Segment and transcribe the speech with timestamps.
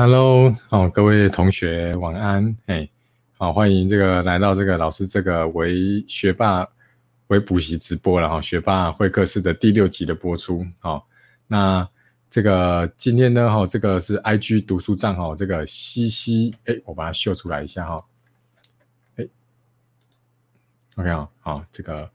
[0.00, 2.90] ，Hello，哦，各位同学晚安，嘿，
[3.36, 6.66] 好，欢迎这个来到这个老师这个为学霸
[7.26, 11.06] 为补习直播了哈，学霸会客室的第六集的播出，好，
[11.46, 11.86] 那
[12.30, 18.02] 这个今天呢，哈，这个是 IG 读书账号，这个西西，哎，我把它秀出来一下哈，
[19.16, 19.28] 哎
[20.96, 22.10] ，OK 啊，好，这个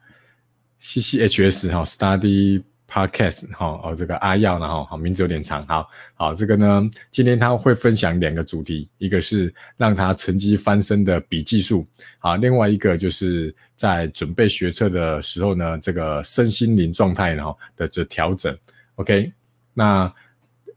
[0.80, 2.64] 西西 HS 哈，Study。
[2.88, 11.86] Podcast 哈哦，这个阿耀呢哈，好名字有点长，好好这个呢，今天他会分享两个主题，一个是让他成绩翻身的笔记术，
[12.20, 18.56] 好，另外一个就是在准备学测的时候呢，这个身心灵状态然后的这调整。
[18.96, 19.34] OK，
[19.74, 20.14] 那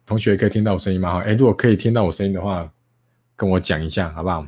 [0.06, 1.12] 同学可以听到我声音吗？
[1.12, 2.68] 哈，哎，如果可以听到我声音的话，
[3.36, 4.46] 跟我讲一下好不好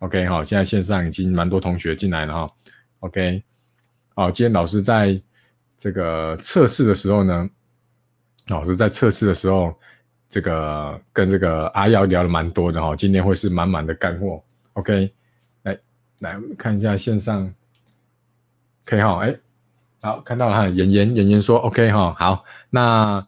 [0.00, 2.54] ？OK，好，现在线上已经蛮多同学进来了哈。
[3.00, 3.42] OK，
[4.14, 5.20] 好，今天老师在。
[5.78, 7.48] 这个测试的时候呢，
[8.48, 9.72] 老师在测试的时候，
[10.28, 12.96] 这个跟这个阿耀聊了蛮多的哈。
[12.96, 15.14] 今天会是满满的干货，OK？
[15.62, 15.78] 来
[16.18, 17.54] 来看一下线上，
[18.84, 19.24] 可以哈？
[19.24, 19.38] 哎，
[20.00, 20.66] 好，看到了哈。
[20.66, 23.24] 妍妍妍妍说 OK 哈，好，那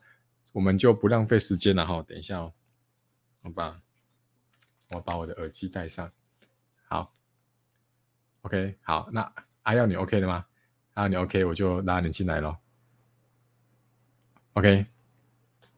[0.53, 2.03] 我们就不浪费时间了哈。
[2.05, 2.53] 等一下哦，
[3.45, 3.81] 好吧，
[4.91, 6.11] 我把我的耳机戴上，
[6.89, 7.13] 好
[8.43, 10.45] ，OK，好，那阿耀你 OK 的吗？
[11.01, 12.55] 啊，你 OK，我就拉你进来咯。
[14.53, 14.85] OK，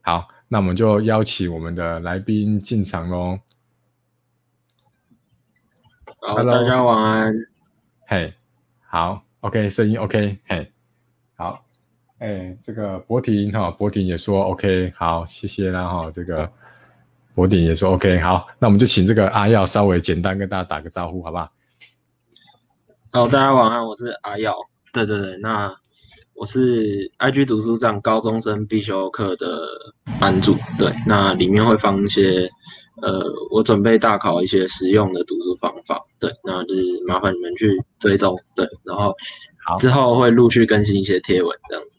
[0.01, 3.39] 好，那我们就邀请我们的来宾进场喽。
[6.20, 7.33] 好，大家晚安。
[8.09, 8.34] 嘿，
[8.81, 10.73] 好，OK，声音 OK，嘿，
[11.37, 11.65] 好，
[12.19, 16.53] 哎，这个博婷哈，博婷也说 OK，好，谢谢啦哈，这个
[17.32, 21.53] 博婷也说 OK，好，那我们就请这个阿耀稍微简单跟大家打个招呼，好不好？
[23.12, 24.53] 好，大家晚安，我是阿耀。
[24.92, 25.75] 对对对，那
[26.34, 29.66] 我是 IG 读书站高中生必修课的
[30.20, 32.47] 班主，对，那里面会放一些，
[33.00, 39.14] 呃，我准备大考一些实用的读书方法，对，那就是麻烦你们去追踪，对，然后
[39.64, 41.98] 好之后会陆续更新一些贴文这样子。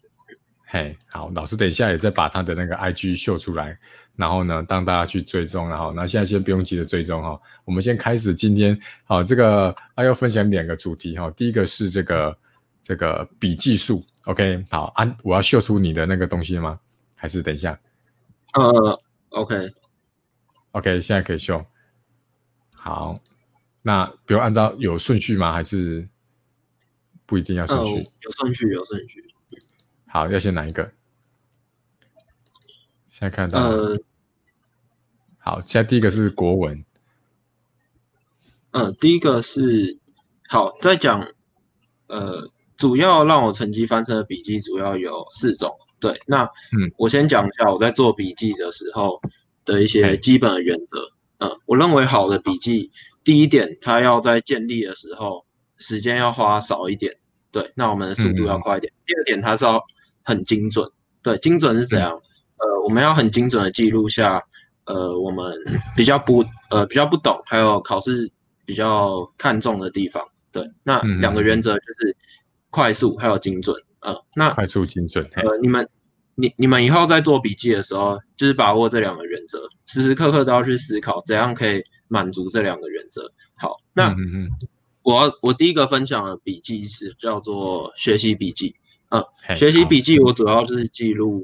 [0.68, 3.76] 嘿，好，老师等一下也再把他的那个 IG 秀出来，
[4.16, 12.38] 然后呢，让大家去追踪，然后那现在先不用急着追踪哈，我们先开始今天好这个要分享两个主题哈，第一个是这个。
[12.84, 16.78] 这个笔记术，OK，好，安，我要秀出你的那个东西吗？
[17.16, 17.80] 还是等一下？
[18.56, 21.66] 呃，OK，OK，现在可以秀。
[22.76, 23.18] 好，
[23.82, 25.54] 那比如按照有顺序吗？
[25.54, 26.06] 还是
[27.26, 28.06] 不一定要顺序？
[28.20, 29.34] 有顺序，有顺序。
[30.08, 30.84] 好，要先哪一个？
[33.08, 33.62] 现在看到。
[33.62, 33.98] 呃，
[35.38, 36.84] 好，现在第一个是国文。
[38.72, 39.98] 嗯，第一个是
[40.50, 41.26] 好，在讲，
[42.08, 42.52] 呃。
[42.84, 49.22] 主要让我成绩翻车的笔记主要有四种，对，那嗯，我先讲一下我在做笔记的时候
[49.64, 51.06] 的一些基本的原则。
[51.38, 52.92] 嗯，我认为好的笔记，
[53.24, 55.46] 第一点，它要在建立的时候
[55.78, 57.16] 时间要花少一点，
[57.54, 58.92] 对，那我们的速度要快一点。
[59.06, 59.82] 第二点，它是要
[60.22, 62.12] 很精准，对，精准是怎样？
[62.58, 64.44] 呃，我们要很精准的记录下，
[64.84, 65.56] 呃，我们
[65.96, 68.30] 比较不呃比较不懂，还有考试
[68.66, 72.18] 比较看重的地方，对，那两个原则就是。
[72.74, 75.88] 快速还有精准，呃，那快速精准，呃，你们，
[76.34, 83.32] 你你们以后在做笔记的时候，就是把握这两个原则，时时刻刻都要去思考怎样可以满足这两个原则。
[83.58, 84.50] 好，那嗯嗯，
[85.04, 88.74] 我我第一个分享的笔记是叫做学习笔记，
[89.10, 89.24] 嗯，
[89.56, 91.44] 学习笔记我主要是记录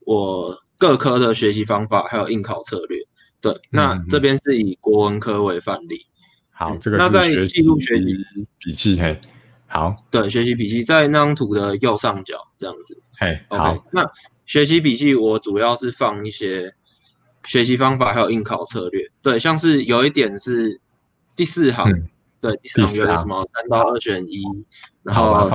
[0.00, 2.98] 我各科的学习方法还有应考策略。
[3.40, 6.06] 对，那这边是以国文科为范例。
[6.50, 8.16] 好，这个那在记录学习
[8.58, 9.20] 笔记，嘿。
[9.68, 13.02] 好，对，学习笔记在那张图的右上角这样子。
[13.18, 13.80] 嘿，OK。
[13.90, 14.08] 那
[14.46, 16.74] 学习笔记我主要是放一些
[17.44, 19.10] 学习方法，还有应考策略。
[19.22, 20.80] 对，像是有一点是
[21.34, 21.90] 第四行，
[22.40, 24.44] 对，第四行有什么三到二选一，
[25.02, 25.50] 然后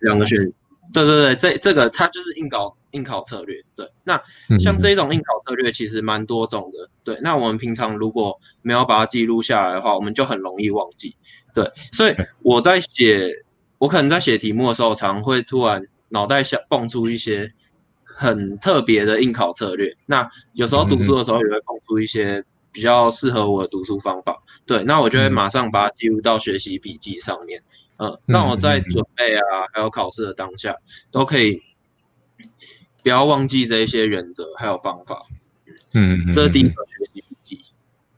[0.00, 0.52] 两个选。
[0.92, 3.62] 对对对，这这个它就是应考应考策略。
[3.76, 4.20] 对，那
[4.58, 6.90] 像这种应考策略其实蛮多种的。
[7.04, 11.16] 对，那我们平常如果没有把它记录下来的话，我们就很容易忘记。
[11.54, 13.43] 对，所以我在写。
[13.84, 17.52] 我可能在写题目的时候，常会突然脑袋想蹦出一些
[18.02, 19.94] 很特别的应考策略。
[20.06, 22.42] 那有时候读书的时候，也会蹦出一些
[22.72, 24.42] 比较适合我的读书方法。
[24.64, 27.62] 对，那我就会马上把它记录到学习笔记上面。
[27.98, 30.78] 嗯，让我在准备啊，还有考试的当下，
[31.10, 31.60] 都可以
[33.02, 35.26] 不要忘记这一些原则还有方法。
[35.92, 37.60] 嗯，这是第一个学习笔记。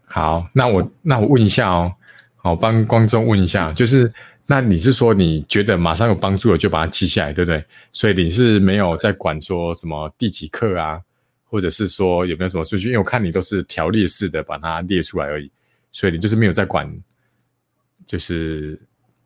[0.04, 1.92] 好，那我那我问一下哦，
[2.36, 4.12] 好，帮观众问一下，就是。
[4.48, 7.64] 那你是说你觉得马上有帮助了就把它记下来，对不对？
[7.92, 11.02] 所以你是没有在管说什么第几课啊，
[11.44, 12.86] 或者是说有没有什么顺序？
[12.88, 15.50] 因为我看你都是条列式的把它列出来而已，
[15.90, 16.88] 所以你就是没有在管，
[18.06, 18.80] 就是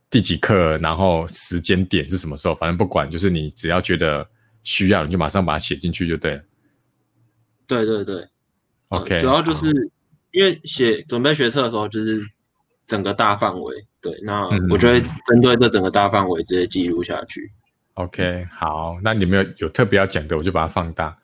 [0.09, 4.27] 第几课，然后时间点是什么时候，反正不管，就是你只要觉得
[4.63, 6.43] 需要，你就马上把它写进去就对了。
[7.67, 8.27] 对对对
[8.89, 9.67] ，OK，主要就是
[10.31, 12.23] 因为写准备学测的时候，就是
[12.87, 13.85] 整个大范围。
[14.01, 17.53] 对，那我就会针对这整个大范围直接记录下去。
[17.95, 21.19] OK，好，那你们有有特别要讲的，我就把它放大。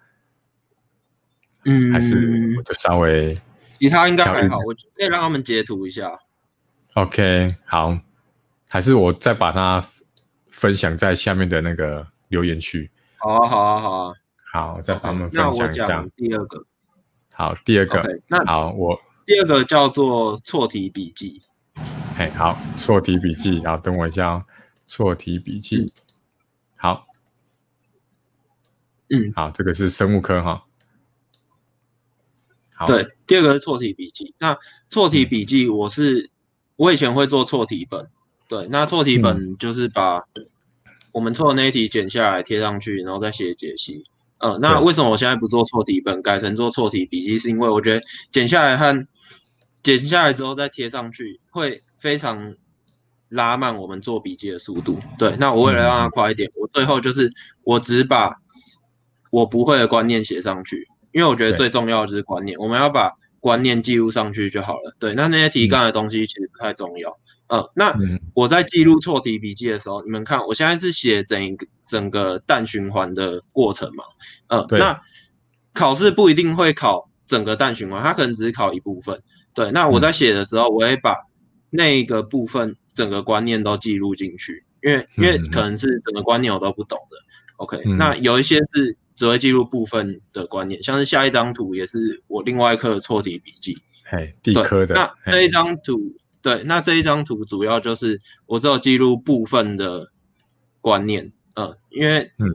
[1.64, 3.34] 嗯，还是我就稍微，
[3.80, 6.18] 其他应该还好，我可以让他们截图一下。
[6.94, 7.98] OK，好，
[8.68, 9.82] 还是我再把它
[10.50, 12.90] 分享在下面的那个留言区。
[13.16, 14.14] 好啊，好啊，好啊，
[14.52, 16.06] 好，再他们分享一下。
[16.14, 16.64] 第二个，
[17.32, 21.40] 好，第二个，那好，我第二个叫做错题笔记。
[22.16, 24.44] 哎，好，错题笔记，好，等我一下哦。
[24.86, 25.92] 错题笔记，
[26.76, 27.06] 好，
[29.10, 30.64] 嗯，好，这个是生物科哈。
[32.72, 34.34] 好对，第二个是错题笔记。
[34.38, 34.56] 那
[34.88, 36.30] 错题笔记，我是
[36.76, 38.08] 我以前会做错题本。
[38.48, 40.22] 对，那错题本就是把
[41.10, 44.04] 我们错的那一题剪下来贴上去，然后再写解析。
[44.38, 47.38] 呃，那为什么我现在不做错题本，改成做错题笔记？
[47.38, 49.06] 是因为我觉得剪下来和
[49.94, 51.82] 剪下来之后再贴上去会。
[51.98, 52.54] 非常
[53.30, 55.00] 拉慢我们做笔记的速度。
[55.18, 57.32] 对，那我为了让它快一点，我最后就是
[57.64, 58.36] 我只把
[59.30, 64.94] 我不会的观念写上去，因为我觉得最重要的就是观念，我们要把观念记录上去就好了。
[65.00, 67.18] 对，那那些题干的东西其实不太重要。
[67.48, 67.96] 呃，那
[68.34, 74.04] 我在记录错题笔记的时候，你们看，我现在是写整一个整个氮循环的过程嘛？
[74.48, 75.00] 呃，那
[75.72, 79.22] 考试不一定会考整个氮循环，它可能只是考一部分。
[79.56, 81.16] 对，那我在写的时候，我会把
[81.70, 87.16] 那个部分整个观念都记录进去，因为因为可能是整个观念我都不懂的。
[87.56, 93.78] OK，那有一些是只会记录部分的观念，像是下一张图也是我另外一课错题笔记。
[94.04, 94.94] 嘿，地科的。
[94.94, 100.12] 那这一张图，对，那这一张图主要就是我只有记录部分的
[100.82, 102.54] 观念，嗯，因为嗯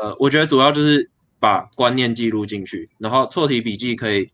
[0.00, 4.30] 呃，我觉得主要就是把观念记录进去，然后错题笔记可以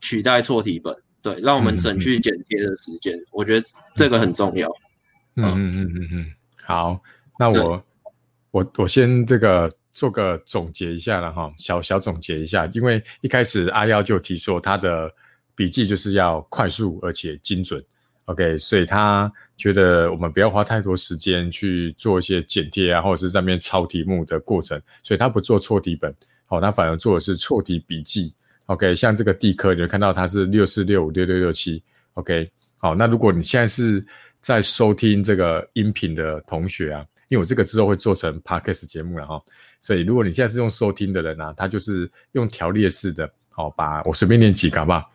[0.00, 0.96] 取代错题本。
[1.26, 4.68] 对，让我们省去剪贴的时间，我觉得这个很重要。
[5.34, 6.26] 嗯嗯嗯嗯嗯，
[6.62, 7.00] 好，
[7.36, 7.84] 那我
[8.52, 15.12] 我我先这个做个总结一下了哈，小小总结一下，因为一开始阿耀就提说他的
[15.56, 17.84] 笔记就是要快速而且精准
[18.26, 26.14] ，OK，所以他觉得我们不要花太多时间去做一些剪贴啊，或者是在那边抄题目的过程，所以他不做错题本，
[26.44, 28.32] 好，他反而做的是错题笔记。
[28.66, 31.82] OK，像这个地科，你会看到它是六四六五六六六七。
[32.14, 34.04] OK，好，那如果你现在是
[34.40, 39.42] 在收听这个音频的同学啊，因为我这个之后会做成 Podcast 节目了哈，
[39.80, 45.10] 所以如果你现在是用收听的人啊，他就是用条列式的，好，把我随便念几个好不好？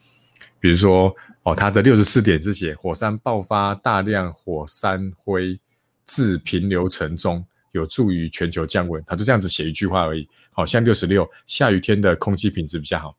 [0.60, 1.14] 比如说，
[1.44, 5.60] 哦，它的六十四点是写火山爆发，大量火山灰
[6.06, 10.30] 自平流层中，有助于全球降温，他就这样子写一句话而已。
[10.52, 13.18] 好像六十六，下雨天的空气品质比较好。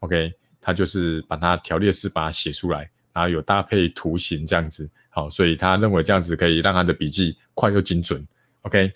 [0.00, 8.26] OK，他就是把它条列式把它写出来，然后有搭配图形这样子，好，所以他认为这样子可以让他的笔记快又精准。
[8.62, 8.92] OK，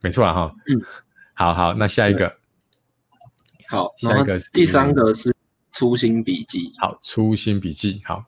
[0.00, 0.82] 没错啊哈，嗯，
[1.34, 2.36] 好好，那下一个，
[3.68, 5.34] 好，下一个第三个是
[5.70, 8.24] 粗心笔记，好，粗心笔记，好，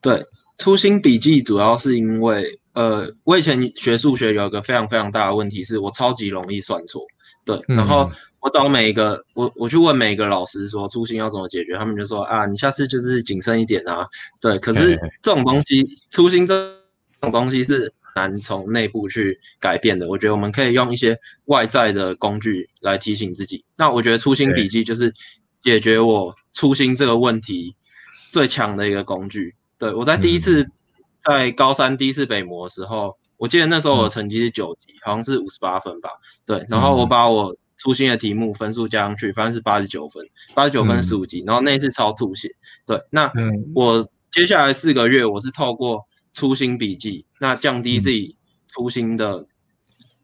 [0.00, 0.22] 对，
[0.56, 7.04] 粗心笔记主要是因为，呃，我以前学数学有一个非常非常大的问题，是我超级容易算错。
[7.48, 14.06] 对，然后我找每一个我我去问每一个老师说粗心要怎么解决，他们就说啊，你下次就是谨慎一点啊。
[14.38, 16.76] 对，可是这种东西粗心这
[17.22, 20.08] 种东西是难从内部去改变的。
[20.08, 23.64] 我觉得我们可以用一些外在的工具来提醒自己。
[23.78, 25.14] 那我觉得粗心笔记就是
[25.62, 27.76] 解决我粗心这个问题
[28.30, 29.54] 最强的一个工具。
[29.78, 30.68] 对我在第一次
[31.24, 33.16] 在高三第一次北模的时候。
[33.38, 36.10] 我记得那时候我成绩是九级，好像是五十八分吧。
[36.44, 41.42] 对，然后我把我粗心的题目分数加上去，反正是八十九分，八十九分十五级。
[41.46, 42.50] 然后那一次超吐血。
[42.86, 43.32] 对，那
[43.74, 49.46] 我接下来四个月我是透过粗心笔记，那降低自己粗心的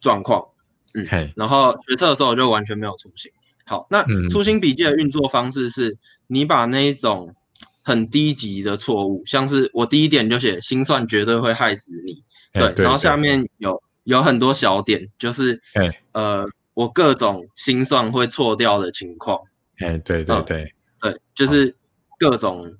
[0.00, 0.49] 状况。
[0.92, 3.30] 嗯，然后学测的时候我就完全没有粗心。
[3.64, 7.35] 好，那粗心笔记的运作方式是，你把那一种
[7.83, 12.25] 很低级的错误，像是我第一点就写心算绝对会害死你。
[12.55, 15.61] 对，然后下面有有很多小点，就是
[16.13, 19.41] 呃，我各种心算会错掉的情况。
[19.79, 21.75] 哎，对对对对，就是
[22.19, 22.77] 各种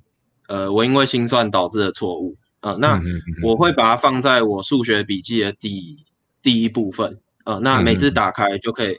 [0.47, 2.37] 呃，我因为心算导致的错误。
[2.61, 3.01] 呃，那
[3.43, 6.05] 我会把它放在我数学笔记的第
[6.41, 7.21] 第一部分。
[7.45, 8.97] 呃，那每次打开就可以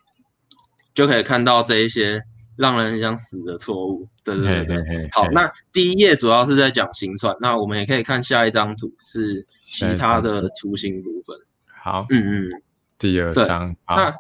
[0.94, 2.22] 就可以看到这一些
[2.58, 4.08] 让人很想死的错误。
[4.24, 5.10] 对对对对。
[5.12, 11.38] 好，那第一页主要是在讲心算，那我们也可以看下一张图是其他的雏形部分。
[11.68, 12.62] 好，嗯嗯，
[12.98, 14.16] 第二对章，那，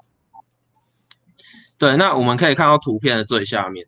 [1.78, 3.88] 对，那我们可以看到图片的最下面，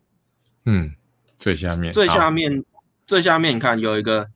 [0.64, 0.92] 嗯，
[1.38, 2.64] 最下面，最下面
[3.06, 4.28] 最下面你看有一个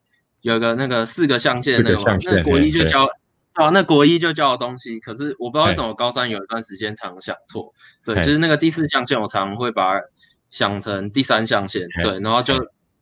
[0.43, 3.13] 有一个那个四个象限的那个那国一就嘿
[3.55, 3.65] 教。
[3.65, 7.73] 啊，那国一就教的东西，可是我不知道为什么高三有一段时间常想错，
[8.05, 10.07] 对，就是那个第四象限，我常会把它
[10.51, 12.55] 想成第三象限，对，然后就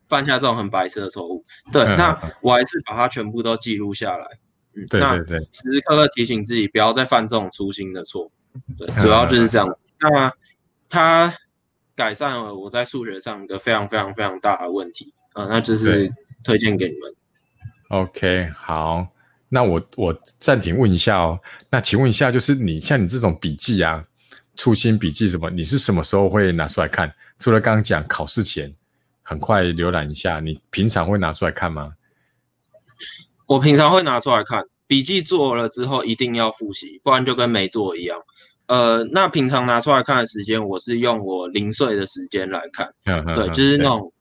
[0.05, 4.27] 犯下这种很白痴的错误，对，嗯那我还是把它全部都记录下来，
[4.75, 8.31] 嗯，对对对，时时刻刻提醒自己不要再犯这种粗心的错，
[8.77, 9.79] 对，嗯主要就是这样。
[10.01, 10.33] 那
[10.89, 11.33] 它
[11.95, 17.15] 改善了我在数学上一个非常非常非常大的问题，啊、那就是推荐给你们。
[17.91, 19.09] OK，好，
[19.51, 21.39] 那我我暂停问一下哦。
[21.69, 24.03] 那请问一下，就是你像你这种笔记啊，
[24.57, 27.13] 初心笔记什么，你是什么时候会拿出来看？
[27.39, 28.73] 除了刚刚讲考试前
[29.23, 31.95] 很快浏览一下，你平常会拿出来看吗？
[33.47, 38.21] 我平常会拿出来看，笔记做了之后一定要复习，不然就跟没做一样。
[38.67, 44.13] 呃，那平常拿出来看的时间，我是用我零碎的时间来看，对，嗯嗯嗯就是那种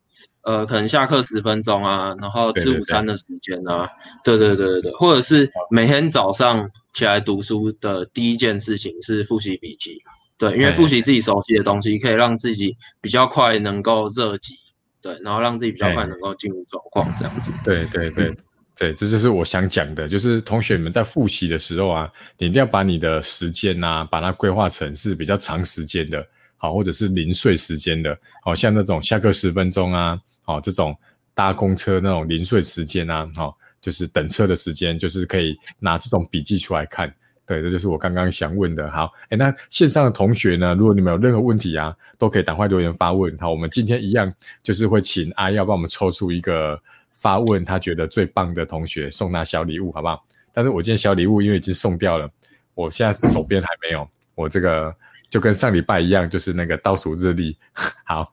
[0.50, 3.88] 呃，可能下课十分钟啊，然后吃午餐的时间啊，
[4.24, 10.00] 对对对对对，或者是每天早上起来读书的第一件事情是复习笔记，
[10.40, 14.56] 对，因为哎复习自己熟悉的东西，可以让自己比较快能够热级，
[15.04, 17.52] 对，然后让自己比较快哎能够进入状况，这样子。
[17.64, 18.36] 对对对
[18.76, 26.26] 对，这就是我想讲的，就是同学们在复习的时候啊，你一定要把你的时间呐、把它规划成是比较长时间的，
[26.58, 30.98] 好，或者是零碎时间的，好像那种下课十分钟啊，哦，这种
[31.36, 37.14] 搭公车那种零碎时间啊，好，就是等车的时间，就是可以拿这种笔记出来看。
[37.46, 38.92] 对，这就是我刚刚想问的。
[38.92, 43.36] 好，哎，那线上的同学呢，如果你们有任何问题啊，都可以赶快留言发问。
[43.38, 44.32] 好，我们今天一样
[44.64, 46.80] 就是会请阿耀帮我们抽出一个
[47.12, 50.24] 发问他觉得最棒的同学，送他小礼物，好不好？
[50.52, 52.30] 但是我今天小礼物因为已经送掉了，
[52.76, 54.94] 我现在手边还没有，我这个
[55.30, 57.58] 就跟上礼拜一样，就是那个倒数日历。
[58.06, 58.32] 好，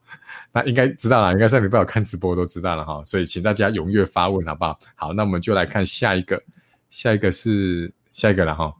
[0.57, 4.79] 那应该知道了，应该上礼拜有看直播都知道了哈，所以请大家踊跃发问，好不好？
[4.95, 6.41] 好，那我们就来看下一个，
[6.89, 8.73] 下一个是下一个了哈。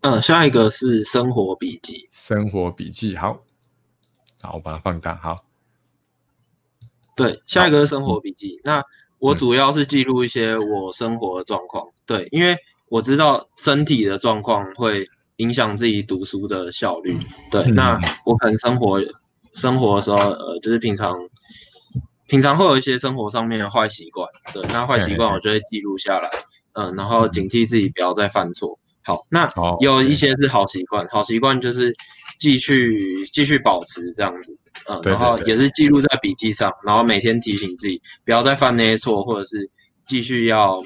[0.00, 2.06] 嗯，下一个是生活笔记。
[2.08, 3.42] 生活笔记，好，
[4.40, 5.36] 好，我把它放大，好，
[7.14, 8.58] 对，下一个是生活笔记。
[8.64, 8.82] 那
[9.18, 11.88] 我主要是记录一些我生活的状况。
[12.06, 12.56] 对，因为
[12.88, 15.06] 我知道身体的状况会
[15.36, 17.18] 影响自己读书的效率。
[17.50, 18.98] 对，嗯那我可能生活
[19.54, 21.16] 生活的时候，呃，就是平常
[22.26, 24.28] 平常会有一些生活上面的坏习惯。
[24.52, 26.30] 对，那坏习惯我就会记录下来，
[26.74, 28.78] 嗯、然后警惕自己不要再犯错。
[29.02, 31.92] 好，那有一些是好习惯，好习惯就是
[32.38, 34.56] 继续继续保持这样子，
[34.88, 39.70] 嗯，然后也是记录在笔记上，然后每天提醒自己不要再犯那些错，或者是
[40.06, 40.82] 继续要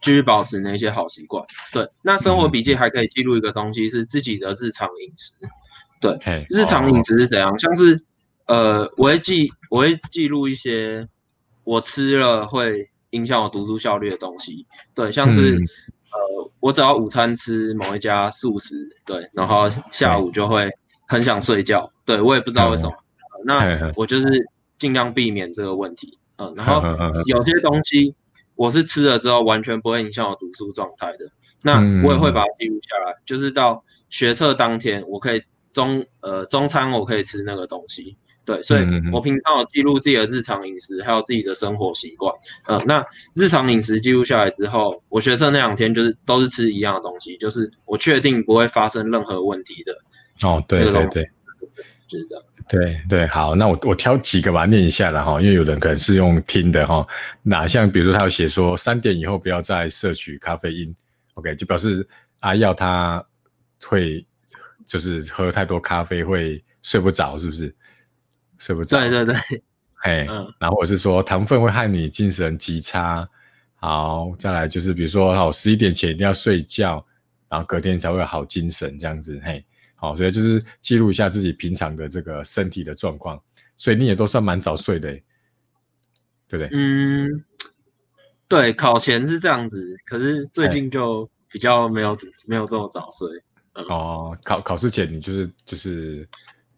[0.00, 1.44] 继续保持那些好习惯。
[1.72, 5.34] 对，那生活笔记还可以记录一个东西是自己的日常饮食，
[6.02, 7.58] 对，嘿日常饮食是怎样？
[7.58, 8.02] 像是
[8.46, 11.08] 呃，我会记我会记录一些
[11.64, 15.66] 我吃了会影响我读书效率的东西，对，像是、嗯。
[16.12, 20.70] 呃，我只要午餐吃某一家素食，对，然后下午就会
[21.08, 24.26] 很想睡觉，对我也不知道为什么，呃那我就是
[24.76, 26.82] 尽量避免这个问题，嗯、然后
[27.24, 28.14] 有些东西
[28.56, 31.30] 我是吃了之后完全不会影响我读书状态的，
[31.62, 32.02] 那嗯。
[32.04, 35.42] 我也会把它记录下来，就是到学测当天，我可以
[35.72, 42.34] 中呃中餐我可以吃那个东西，对，所以我平常有记录自己的日常饮食，还有自己的生活习惯，
[42.66, 49.98] 呃，那日常饮食记录下来之后，我学生那两天就是都是吃一样的东西，就是我确定不会发生任何问题的，
[50.46, 51.28] 哦，对对对。
[52.08, 52.44] 就是这样。
[52.68, 57.06] 对对，好，那我我挑几个吧念一下了哈，因为有人可能是用听的哈，
[57.42, 60.94] 哪像比如说他有写说三点以后不要再摄取咖啡因
[61.34, 62.06] ，OK，就表示
[62.40, 63.24] 啊要他
[63.86, 64.22] 会
[64.86, 67.74] 就是喝太多咖啡会睡不着，是不是？
[68.58, 69.34] 睡不着，对对对，
[69.96, 73.28] 嘿，嗯然后我是说糖分会害你精神极差。
[73.74, 77.04] 好，再来就是比如说，好，十一点前一定要睡觉，
[77.48, 79.64] 然后隔天才会有好精神，这样子，嘿，
[79.96, 83.42] 好，所以就是记录一下自己平常的这个身体的状况。
[83.76, 85.10] 所以你也都算蛮早睡的，
[86.48, 86.68] 对不对？
[86.72, 87.44] 嗯，
[88.46, 93.28] 对，考前是这样子，可是最近就比较没有没有这么早睡。
[93.88, 96.26] 哦，考考试前你就是就是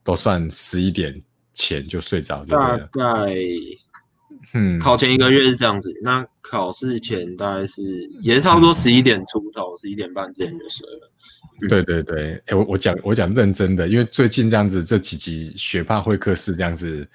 [0.02, 1.20] 都算十一点
[1.52, 2.76] 前就睡着大。
[2.76, 3.34] 概
[4.52, 7.82] 嗯，考前一个月是这样子，那考试前大概是
[8.20, 11.10] 也是差不多十一点出头，十一点半之前就睡了。
[11.68, 17.08] 对对对，哎，我我讲我讲认真的，因为最近这样子这几集学霸会客室这样子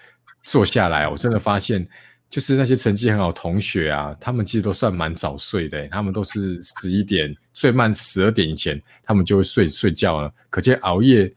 [0.43, 1.87] 做下来，我真的发现，
[2.29, 10.33] 就是那些成绩很好同学啊，他们其实都算蛮早睡的，他们都是十一点最慢十二点以前，他们就会睡睡觉了。
[10.49, 11.31] 可见熬夜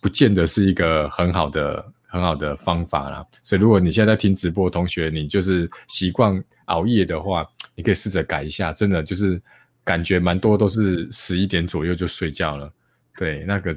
[0.00, 1.92] 不见得是一个很好的。
[2.14, 8.72] 很好的方法啦，所以如果你现在在听直播，同学你就是习惯熬夜的话，你可以试着改一下。
[8.72, 9.42] 真的就是
[9.82, 12.72] 感觉蛮多都是十一点左右就睡觉了。
[13.16, 13.76] 对，那个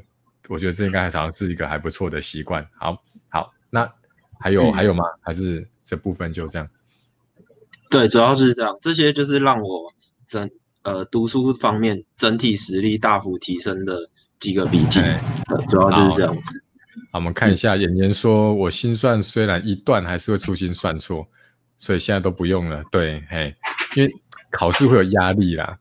[0.49, 2.63] 我觉得这应该好像是一个还不错的习惯。
[2.75, 3.91] 好，好，那
[4.39, 5.03] 还有还有吗？
[5.19, 6.69] 还是这部分就这样？
[7.89, 8.77] 对，主要就是这样。
[8.81, 9.93] 这些就是让我
[10.27, 10.49] 整
[10.83, 14.09] 呃读书方面整体实力大幅提升的
[14.41, 14.99] 几个笔记。
[14.99, 16.61] 对，主要就是这样子。
[17.13, 21.25] 好，我们看一下，演员说：“我心算虽然一段，还是会粗心算错，
[21.77, 23.55] 所以现在都不用了。”对，嘿，
[23.95, 24.11] 因为
[24.51, 25.77] 考试会有压力啦。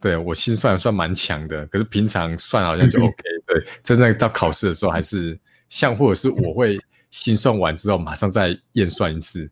[0.00, 3.22] 对我心算算蛮强的，可是平常算好像就 OK。
[3.46, 5.36] 对，真正到考试的时候，还是
[5.68, 6.78] 像或者是我会
[7.10, 9.50] 心算完之后马上再验算一次。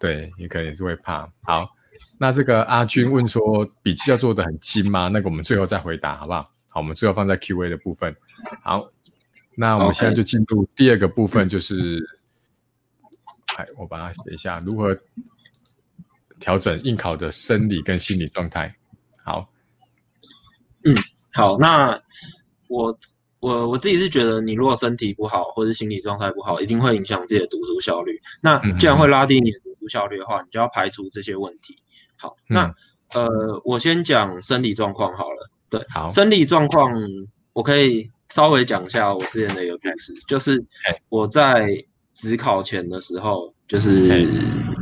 [0.00, 1.30] 对，你可能也是会怕。
[1.42, 1.68] 好，
[2.18, 6.42] 那这个阿军问说：“笔记要做的很精吗？”那个我们最后再回答好不好？
[6.68, 8.14] 好，我们最后放在 Q&A 的部分。
[8.62, 8.90] 好。
[9.56, 12.04] 那我们现在就进入第二个部分，就是，
[13.54, 14.98] 哎，我把它写一下，如何
[16.40, 18.74] 调整应考的生理跟心理状态。
[19.22, 19.48] 好，
[20.82, 20.92] 嗯，
[21.32, 21.96] 好，那
[22.66, 22.92] 我
[23.44, 28.20] 我我自己是觉得，你如果身体不好或者心理状态不好，一定会影响自己的读书效率。
[28.40, 31.76] 那既然会拉低你的读书效率的话，你就要排除这些问题。
[32.16, 32.74] 好，那
[33.12, 35.50] 呃，我先讲生理状况好了。
[35.68, 36.92] 对，好，生理状况
[37.52, 38.10] 我可以。
[38.30, 40.64] 稍微讲一下我之前的一个故事，就是
[41.10, 41.68] 我在
[42.14, 44.26] 职考前的时候，就是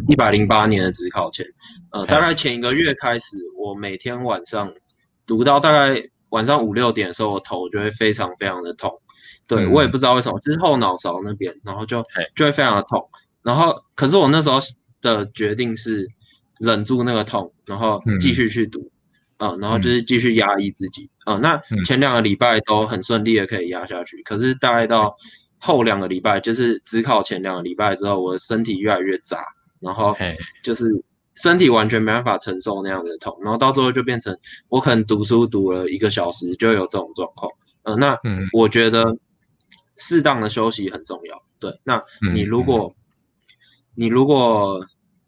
[0.09, 1.45] 一百零八年的职考前，
[1.91, 4.73] 呃，大概前一个月开始，我每天晚上
[5.27, 9.01] 读到大概晚上五六点的时候，我头就会非常非常的痛，
[9.47, 13.09] 对我也不知道为什么，就是后脑勺那边，然后就就会非常的痛，
[13.43, 14.59] 然后可是我那时候
[15.01, 16.09] 的决定是
[16.59, 18.91] 忍住那个痛，然后继续去读。
[19.39, 25.17] 嗯，然后就是继续压抑自己，嗯，那前两个礼拜都很顺利的可以压下去，可是大概到
[25.59, 29.43] 后两个礼拜，就是只考前两个礼拜之后，我的身体越来越渣，
[29.81, 30.17] 然后
[30.63, 30.85] 就是
[31.35, 37.51] 身体完全没办法承受那样的痛，然后到最后就变成我可能读书读了一个小时就有这种状况，
[37.85, 38.19] 嗯，那
[38.53, 39.17] 我觉得
[39.97, 42.03] 适当的休息很重要，对，那
[42.35, 42.95] 你如果
[43.95, 44.81] 你如果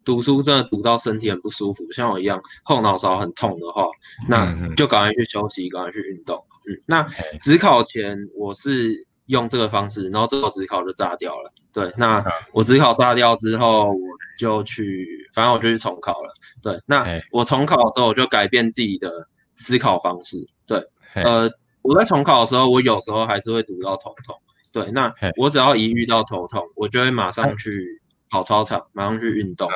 [0.04, 3.86] 读书真的读到身体很不舒服，像我一样后脑勺很痛的话，
[4.28, 6.44] 那就赶快去休息，赶快去运动。
[6.68, 7.08] 嗯，那
[7.40, 11.52] 只考前我是用这个方式，然后这个只考就炸掉了。
[11.72, 13.98] 对，那我只考炸掉之后，我
[14.38, 16.34] 就去，反正我就去重考了。
[16.62, 20.46] 对，那我重考的时候，我就改变自己的思考方式。
[20.66, 20.82] 对，
[21.14, 21.50] 呃，
[21.82, 24.36] 我在重考的时候，我有时候还是会读到头痛。
[24.72, 28.00] 对，那我只要一遇到头痛，我就会马上去。
[28.30, 29.70] 跑操场，马上去运动。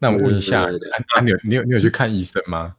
[0.00, 2.74] 那我问一下，啊，你有你有你有去看医生吗？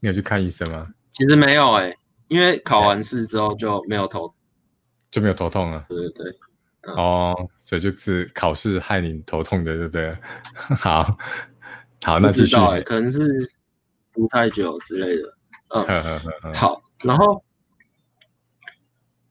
[0.00, 0.88] 你有去看医生吗？
[1.14, 1.94] 其实没有哎，
[2.26, 4.34] 因为考完试之后就没有头，
[5.10, 5.84] 就没有头痛了。
[5.88, 6.38] 对对对。
[6.94, 10.16] 哦，所以就是考试害你头痛的，对不对？
[10.76, 11.02] 好，
[12.02, 12.56] 好，那继续。
[12.84, 13.50] 可能是
[14.12, 15.36] 读太久之类的。
[15.68, 16.82] 嗯，好。
[17.02, 17.44] 然后，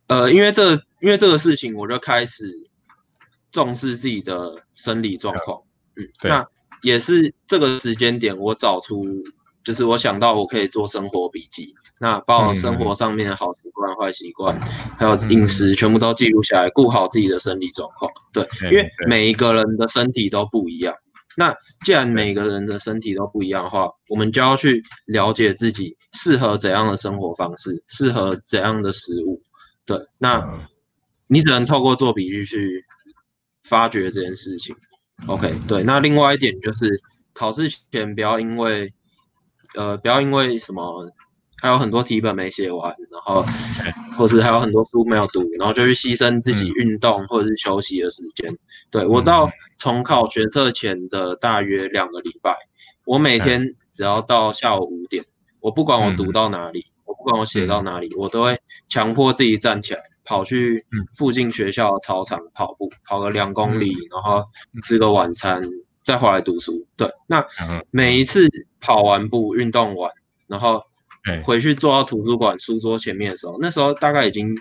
[0.07, 2.67] 呃，因为这因为这个事情，我就开始。
[3.49, 5.63] 重视自己的生理状况，
[5.95, 6.45] 嗯，那
[6.83, 9.03] 也是这个时间点，我找出
[9.67, 14.57] 就是我想到我可以做生活笔记，那把我生活上面的好习惯、坏习惯，
[14.97, 18.09] 还有饮食全部都记录下来，顾好自己的生理状况。
[18.31, 20.95] 对，因为每一个人的身体都不一样，
[21.35, 21.53] 那
[21.83, 29.41] 既然每个人的身体都不一样的话，我们就要去了解自己适合怎样的生活方式，适合怎样的食物。
[29.85, 30.49] 对，那
[31.27, 32.85] 你只能透过做笔记去。
[33.63, 34.73] 发掘这件事情
[35.25, 35.83] ，OK，对。
[35.83, 37.01] 那另外一点就是
[37.33, 38.89] 考试前不要因为，
[39.77, 41.09] 呃，不要因为什么，
[41.61, 43.45] 还有很多题本没写完，然后，
[44.17, 48.57] 或是还有很多书没有读，然后就去牺牲自己运动或者是休息的时间。
[48.89, 52.55] 对我到重考学测前的大约两个礼拜，
[53.05, 55.23] 我每天只要到下午五点，
[55.59, 58.59] 我不管我读到哪里，我不管我写到哪里，我都会
[58.89, 60.01] 强迫自己站起来。
[60.29, 60.85] 跑去
[61.15, 64.43] 附近学校操场跑步，跑个两公里，然后
[64.83, 65.63] 吃个晚餐，
[66.07, 66.87] 再回来读书。
[66.95, 67.45] 对，那
[67.91, 68.47] 每一次
[68.79, 70.09] 跑完步、运动完，
[70.47, 70.81] 然后
[71.43, 74.55] 回去坐到图书馆书桌前面的时候，那时候大概已经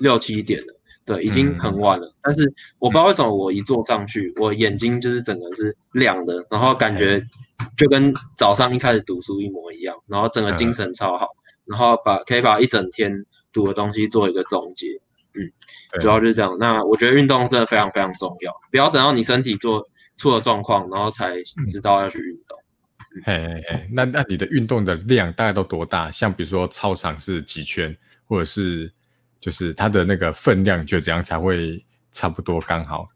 [0.00, 0.74] 六七点了。
[1.06, 2.12] 对，已经很晚了。
[2.22, 7.22] 但是我不知道为什么我一坐上去，我眼睛就是整个是亮的，然后感觉
[7.76, 11.28] 就跟早上一开始读书一模一样，然后整个精神超好，
[11.66, 14.88] 然后把可以把一整天读的东西做一个总结。
[15.34, 15.52] 嗯，
[16.00, 16.56] 主要就是这样。
[16.58, 22.58] 那我觉得运动真的非常非常重要，不要等到你身体做出了状况，然后才知道要去运动。
[23.24, 26.10] 嘿嘿嘿，那那你的运动的量大概都多大？
[26.10, 27.96] 像比如说操场是几圈，
[28.26, 28.92] 或者是
[29.38, 33.08] 就是它的那个分量，就怎样才会差不多刚好？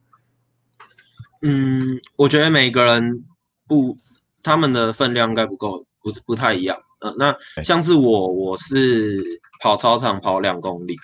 [1.43, 3.25] 嗯，我觉得每个人
[3.67, 3.97] 不
[4.43, 6.79] 他们的分量应该不够，不不太一样。
[7.01, 9.25] 呃，那像是我，我是
[9.61, 10.97] 跑操场跑两公里，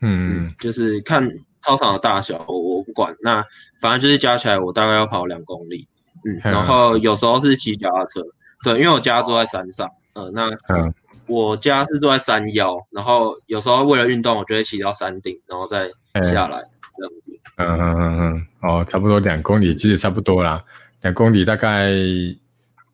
[0.00, 1.28] 嗯嗯，就是看
[1.60, 2.46] 操场的大小，
[2.88, 3.44] 不管，那
[3.80, 5.86] 反正就是加起来我大概要跑两公里。
[6.24, 8.22] 嗯，然后有时候是骑脚踏车，
[8.64, 10.50] 对，因为我家住在山上，呃，那
[11.26, 15.86] 我家是住在山腰，然后有时候为了运动，我就会骑到山顶，然后再
[16.24, 16.60] 下来
[16.96, 17.38] 这样子。
[17.56, 20.64] 嗯嗯嗯嗯，哦，差不多两公里，其实差不多啦，
[21.02, 21.92] 两公里大概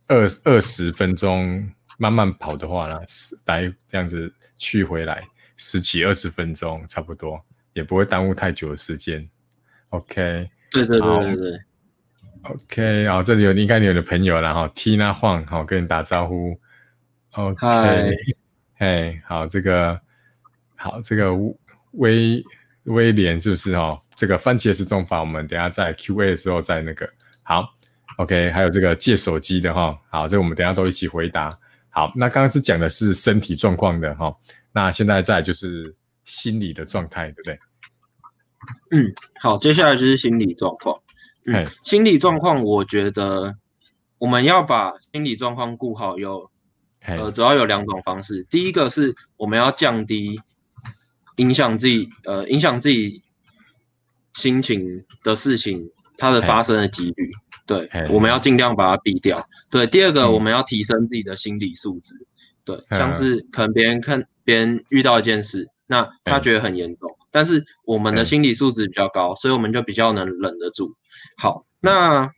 [0.09, 3.01] 二二十分钟，慢慢跑的话呢，
[3.47, 5.23] 来这样子去回来
[5.57, 7.41] 十几二十分钟，差不多
[7.73, 9.27] 也不会耽误太久的时间。
[9.95, 11.61] OK，对对对对对。
[12.43, 16.59] OK，哦，这里有应该你有的朋友然后，Tina 晃，好跟你打招呼。
[17.37, 18.11] OK，
[18.75, 19.99] 嘿，好，这个
[20.75, 21.33] 好，这个
[21.93, 22.45] 威
[22.85, 23.99] 威廉是不是哦？
[24.17, 27.09] 这个番茄时钟法，我们等下在 Q&A 的时候再那个
[27.43, 27.67] 好。
[28.19, 31.57] OK，还有这个借手机的哈，好，这个我们等下都一起回答。
[31.89, 34.37] 好，那刚刚是讲的是身体状况的哈，
[34.73, 37.59] 那现在在就是心理的状态，对不对？
[38.91, 41.01] 嗯，好，接下来就是心理状况。
[41.47, 43.57] 嗯，心理状况，我觉得
[44.19, 46.51] 我们要把心理状况顾好，有
[47.01, 48.45] 呃，主要有两种方式。
[48.45, 50.41] 第一个是我们要降低
[51.37, 53.23] 影响自己呃影响自己
[54.33, 57.31] 心情的事情它的发生的几率，
[57.67, 59.47] 对，我们要尽量把它避掉。
[59.69, 62.15] 对，第二个我们要提升自己的心理素质，
[62.65, 67.17] 对，像是可能别人看别人遇到一件事，那他觉得很严重。
[67.31, 70.95] 但是我们的心理素质比较高，所以我们就比较能忍得住。
[71.37, 72.31] 好，那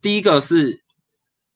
[0.00, 0.82] 第一个是，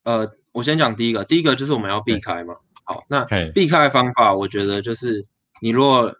[0.05, 2.55] 呃，我先讲第一个，第一个就是我们要避开嘛。
[2.85, 5.27] 好，那避开方法，我觉得就是
[5.61, 6.15] 你如果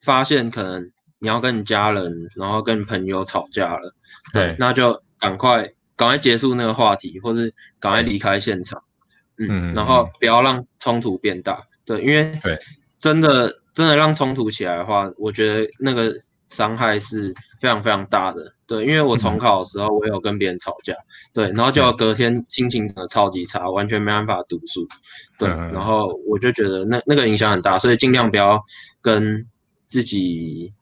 [0.00, 3.94] 发现可能你要跟你家人，然后跟朋友吵架了，
[4.32, 8.82] 对，那就赶快赶快结束那个话题，或是赶快离开现场。
[9.36, 11.64] 嗯，然后不要让冲突变大。
[11.84, 12.58] 对，因为对，
[12.98, 13.60] 真的。
[13.74, 16.12] 真的让冲突起来的话，我觉得那个
[16.48, 18.52] 伤害是非常非常大的。
[18.66, 20.96] 对，因为我重考的时候，我有跟别人吵架，
[21.32, 24.84] 对，然后就隔天心情真的超级差，完全没办法读书。
[25.38, 28.60] 对，然后我就觉得那那个影响很大，所以尽量不要
[29.00, 29.46] 跟
[29.86, 30.72] 自己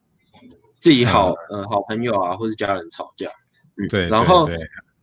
[0.80, 3.28] 自己好呃好朋友啊或者家人吵架。
[3.76, 4.08] 嗯，对。
[4.08, 4.48] 然后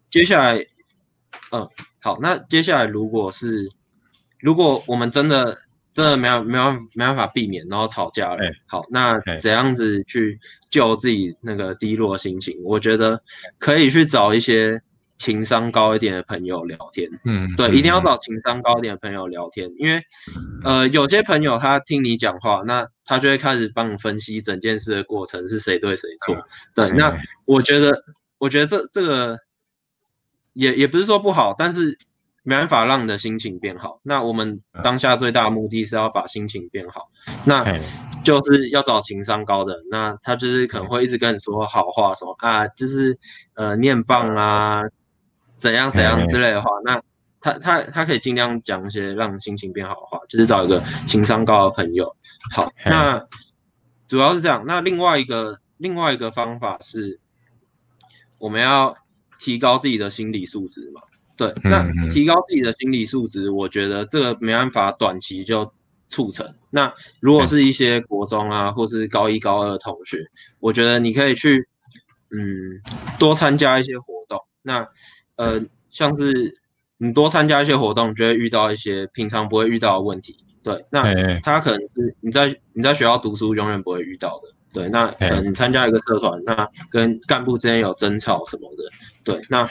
[0.09, 0.65] 接下来，
[1.51, 1.69] 嗯，
[2.01, 3.69] 好，那接下来如果是
[4.39, 5.59] 如果我们真的。
[5.93, 8.39] 真的没有没有没办法避免，然后吵架了。
[8.65, 10.39] 好，那怎样子去
[10.71, 12.57] 救自己那个低落心情？
[12.63, 13.21] 我觉得
[13.59, 14.81] 可以去找一些
[15.19, 17.07] 情商高一点的朋友聊天。
[17.23, 20.01] 嗯，对，一定要找情商高一点的朋友聊天，因为
[20.63, 26.35] 呃，有些朋友他听你讲话，那他就会开始帮你分析整件事的过程是谁对谁错。
[26.73, 28.03] 对，那我觉得
[28.39, 29.37] 我觉得这这个
[30.53, 31.99] 也也不是说不好，但是。
[32.43, 33.99] 没办法让你的心情变好。
[34.03, 37.09] 那我们当下最大的目的是要把心情变好，
[37.45, 37.79] 那
[38.23, 39.81] 就是要找情商高的。
[39.89, 43.17] 那他就是可能会一直跟你说好话，什么啊，就是
[43.53, 44.83] 呃你很棒啊，
[45.57, 46.69] 怎样怎样之类的话。
[46.83, 47.01] 那
[47.39, 52.15] 他他他可以尽量讲一些让心情变好的话，就是找一个情商高的朋友。
[52.51, 53.25] 好，那
[54.07, 54.65] 主要是这样。
[54.67, 57.21] 那另外一个另外一个方法是，
[58.39, 58.97] 我们要
[59.39, 61.01] 提高自己的心理素质嘛。
[61.35, 65.73] 对，那提高自己的心理素质，我觉得这个没办法短期就
[66.07, 66.53] 促成。
[66.69, 70.19] 那如果是一些国中啊，或是高一高二的同学，
[70.59, 71.67] 我觉得你可以去，
[72.29, 72.79] 嗯，
[73.17, 74.39] 多参加一些活动。
[74.61, 74.87] 那
[75.35, 76.59] 呃，像是
[76.97, 80.37] 你多参加一些活动，就会遇到一些平常不会遇到的问题。
[80.63, 84.53] 对，那他可能是你在你在学校读书永远不会遇到的。
[84.71, 88.83] 对，那可能你参加一个社团，那跟干部之间有争吵什么的。
[89.23, 89.67] 对，那。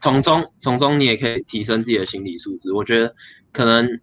[0.00, 2.72] 从中，从中你也可以提升自己的心理素质。
[2.72, 3.14] 我觉得
[3.52, 4.00] 可能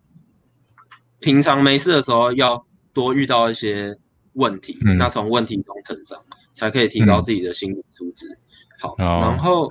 [1.20, 3.98] 平常没事的时候要多遇到一些
[4.34, 6.20] 问题，那从问题中成长，
[6.54, 8.38] 才可以提高自己的心理素质。
[8.80, 9.70] 好，然后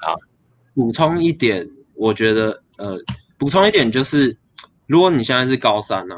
[0.75, 2.97] 补充一点，我觉得呃，
[3.37, 4.39] 补充一点就是，
[4.87, 6.15] 如果你现在是高三呢，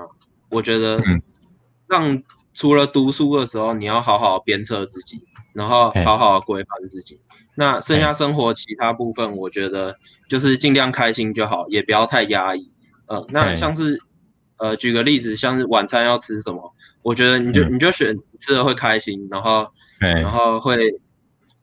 [0.51, 1.03] 我觉得
[1.89, 2.23] 让
[2.55, 7.21] 除了读书的时候，你要好好鞭策自己，然后好好规范自己。
[7.57, 9.97] 那剩下生活其他部分，我觉得
[10.29, 12.71] 就是尽量开心就好，也不要太压抑。
[13.07, 14.01] 呃，那像是
[14.57, 19.67] 呃，举个例子，像是晚餐要吃什么，我觉得你就你就选吃的会开心，然后
[20.01, 21.01] 然后会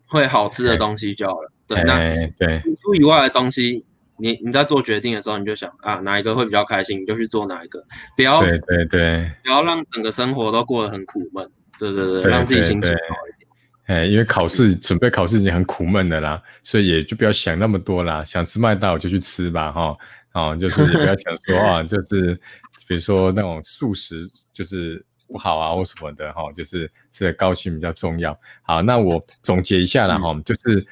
[0.05, 1.51] 会好吃的东西就好了。
[1.67, 1.97] 对，那
[2.37, 3.85] 对读书以外的东西。
[4.21, 7.83] 你你在做决定的时候，你就想啊，哪一个会比较开心，你就去做哪一个，
[8.15, 13.49] 不要对对对，不要让整个生活都过得很苦闷，对对对，让自己心情好一点。
[13.87, 19.97] 哎，因为考试准备考试已经很苦闷的啦，所以也就不要想那么多啦，想吃麦当劳就去吃吧，哈，
[20.33, 22.39] 哦，就是也不要想说 啊，就是
[22.87, 28.39] 比如说那种素食就是不好啊或什么的，哈，就是吃的高兴比较重要。
[28.61, 30.85] 好，那我总结一下啦，哈，就是。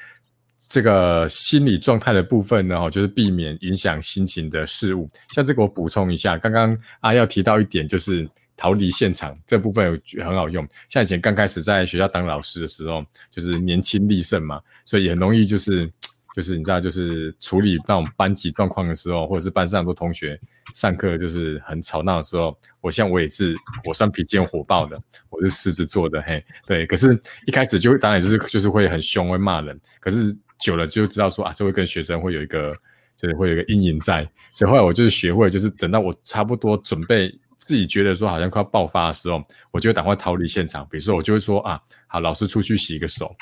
[0.68, 5.08] 这个心理状态的部分呢，哈，就是避免影响心情的事物。
[5.30, 10.64] 像这个，我补充一下，刚刚阿耀提到一点，就是逃离现场这部分有很好用。
[10.88, 15.90] 像以前刚开始在学校当老师的时候，就是年轻力盛嘛，所以很容易就是
[16.36, 20.38] 就是你知道，就是处理那种班级状况的时候，或者是班上很多同学
[20.72, 24.96] 上课就是很吵闹的时候，我像我也是，我算脾气火爆的，
[25.30, 26.86] 我是狮子座的，嘿，对。
[26.86, 30.32] 可是一开始就当然就是就是会很凶，会骂人，可是。
[30.60, 32.72] 久了就知道说啊，就会跟学生会有一个，
[33.16, 34.28] 就是会有一个阴影在。
[34.52, 40.86] 所以后来我就是学会，就是等到我差不多准备自己觉得说好像快要爆发的时候，我就赶快逃离现场。
[40.90, 43.34] 比如说我就会说啊，好，老师出去洗个手，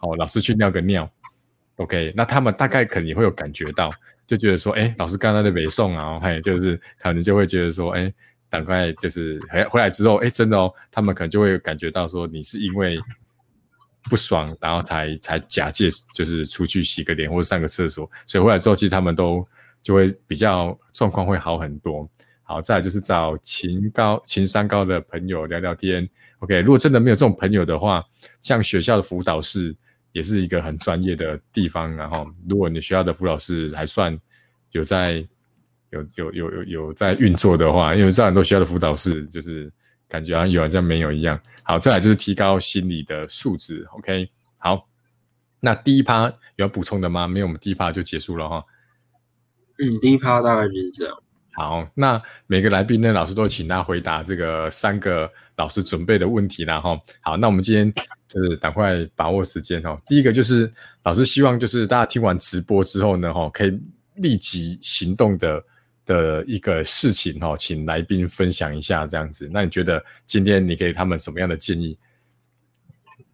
[0.00, 1.08] 好，老师去尿个尿
[1.76, 2.12] ，OK。
[2.16, 3.90] 那他们大概可能也会有感觉到，
[4.26, 8.12] 就觉得说，哎，老师刚刚的北送啊，嘿，就是可能就会觉得说，哎，
[8.50, 12.98] 赶快就是回回来之后，哎，真的哦，他们可能就会感觉到说，你是因为。
[14.08, 19.44] 不爽，然后才才假借就是出去洗个脸或者上个厕所，所以回来之后，其实他们都
[19.82, 22.08] 就会比较状况会好很多。
[22.42, 26.08] 好，再来就是找情高情商高的朋友聊聊天。
[26.38, 28.04] OK，如果真的没有这种朋友的话，
[28.40, 29.74] 像学校的辅导室
[30.12, 31.94] 也是一个很专业的地方。
[31.96, 34.16] 然后，如果你学校的辅导室还算
[34.70, 35.26] 有在
[35.90, 39.72] 有有有有有在运作的话，因为很多学校的辅导室就是。
[40.08, 41.40] 感觉好像有，好像没有一样。
[41.62, 43.86] 好，再来就是提高心理的素质。
[43.92, 44.88] OK，好，
[45.60, 47.26] 那第一趴有要补充的吗？
[47.26, 48.64] 没有，我们第一趴就结束了哈。
[49.78, 51.16] 嗯，第一趴大概就是这样。
[51.54, 57.00] 好，那每个来宾呢，老师都请他回答这个三个老师准备的问题啦哈。
[57.20, 57.92] 好，那我们今天
[58.28, 59.96] 就是赶快把握时间哈。
[60.06, 63.80] 第一个就是老师希望就是大家听完直播之后呢哈，可以
[64.14, 65.62] 立即行动的。
[66.06, 69.46] 的一个事情哈，请来宾分享一下这样子。
[69.52, 71.98] 那你觉得今天你给他们什么样的建议？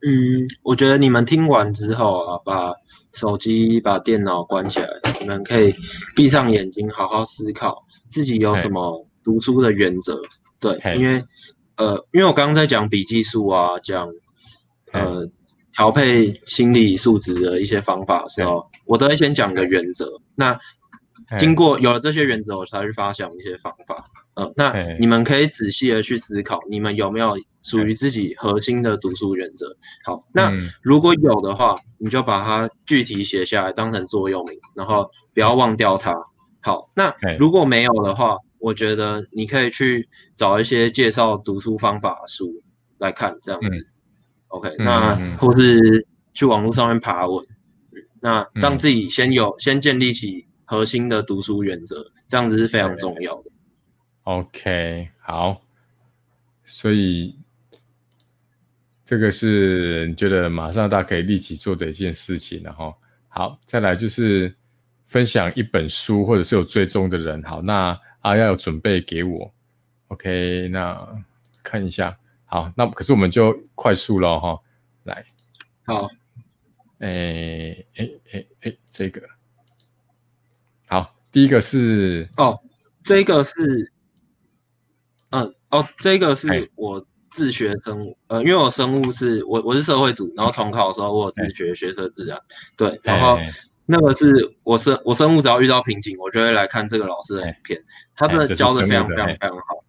[0.05, 2.73] 嗯，我觉得你们听完之后啊，把
[3.13, 4.89] 手机、把电脑关起来，
[5.21, 5.73] 你们可以
[6.17, 10.21] 闭上眼睛，好好思考自己有什么读书的原则。
[10.59, 11.23] 对，因为
[11.77, 14.09] 呃，因为我刚刚在讲笔记术啊，讲
[14.93, 15.29] 呃
[15.73, 20.09] 调配心理素质的一些方法的时候，我都会先讲个原则。
[20.35, 20.59] 那
[21.39, 24.05] 经过有了这些原则，我才去发想一些方法。
[24.35, 29.77] 呃，那你们可以仔细的去思考，你们有没有属于自己核心的读书原则？
[30.05, 36.15] 好，那如果有的话，你就把它具体写下来，当成座右铭，然后不要忘掉它。
[36.61, 42.63] 好，那如果没有的话，我觉得你可以去找一些介绍读书方法的书
[42.99, 43.87] 来看，这样子。
[44.49, 47.45] OK，那或是去网络上面爬文，
[48.21, 50.47] 那让自己先有先建立起。
[50.73, 53.51] 核心的读书原则，这样子是非常重要的。
[54.23, 55.61] OK，好，
[56.65, 57.39] 所以
[59.05, 62.95] 这个是你觉得马上大家可以立即做的一件事情，然后
[63.29, 64.55] 好，再来就是
[65.05, 69.53] 分享一本书，或者是有追踪的人，好，那啊要有准备给我
[70.09, 71.07] ，OK，那
[71.63, 74.59] 看一下，好，那可是我们就快速了哈，
[75.03, 75.23] 来，
[75.85, 76.09] 好，
[77.01, 79.21] 哎哎哎哎，这个。
[81.33, 82.61] 好，第一个是哦，
[83.03, 83.93] 这个是，
[85.31, 92.39] 嗯，哦，这个是我自学生物，呃，因为我生物是我我是社会组，然后重考的时候我自学学社自然，
[92.77, 93.39] 对，然后
[93.87, 97.83] 那个是我生我生物只要遇到瓶颈，我就会来看这个老师的影片，
[98.15, 99.83] 他真的教的非常非常非常好，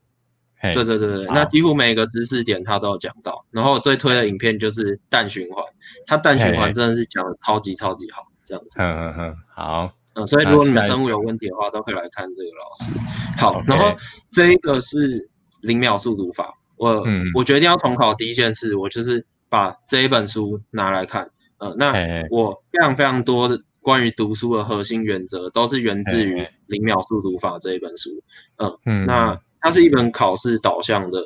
[0.62, 5.66] 对对对对，那几乎每个知识点他都有讲到，然后最推的影片就是氮循环，
[6.08, 9.94] 他氮循环真的是讲的超级超级好，这样子，嗯嗯嗯，好。
[10.16, 13.40] 嗯，所以如果你们生物有问题的话，都可以来看这个老师。
[13.40, 13.96] 好，然后
[14.32, 15.30] 这一个是
[15.62, 16.54] 零秒速读法。
[16.78, 17.04] 我
[17.36, 21.30] 我决定要重考第一件事，我就是把这一本书拿来看。
[21.58, 21.94] 呃，那
[22.30, 28.10] 我非常非常多的关于读书的核心原则，都是源自于零秒速读法这一本书。
[28.58, 31.24] 嗯嗯，那它是一本考试导向的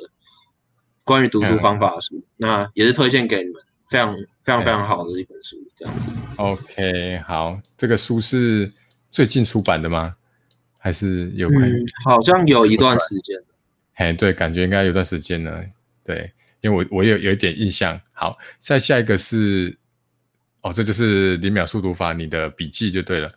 [1.02, 3.54] 关于读书方法的书，那也是推荐给你们，
[3.88, 6.08] 非常非常非常好的一本书，这样子。
[6.36, 8.70] OK，好，这个书是
[9.10, 10.14] 最近出版的吗？
[10.78, 11.48] 还是有？
[11.50, 13.36] 嗯，好像有一段时间。
[13.94, 15.64] 嘿，对，感觉应该有段时间了。
[16.04, 18.00] 对，因为我我有有一点印象。
[18.12, 19.76] 好，再下一个是，
[20.60, 23.32] 哦，这就是零秒速读法，你的笔记就对了。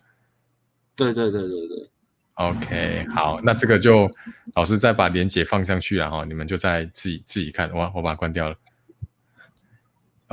[0.94, 1.88] 对对对对对。
[2.34, 4.10] OK，好，那这个就
[4.54, 7.72] 老师再把连接放上去了哈，你们就再自己自己看。
[7.72, 8.56] 哇我把它关掉了。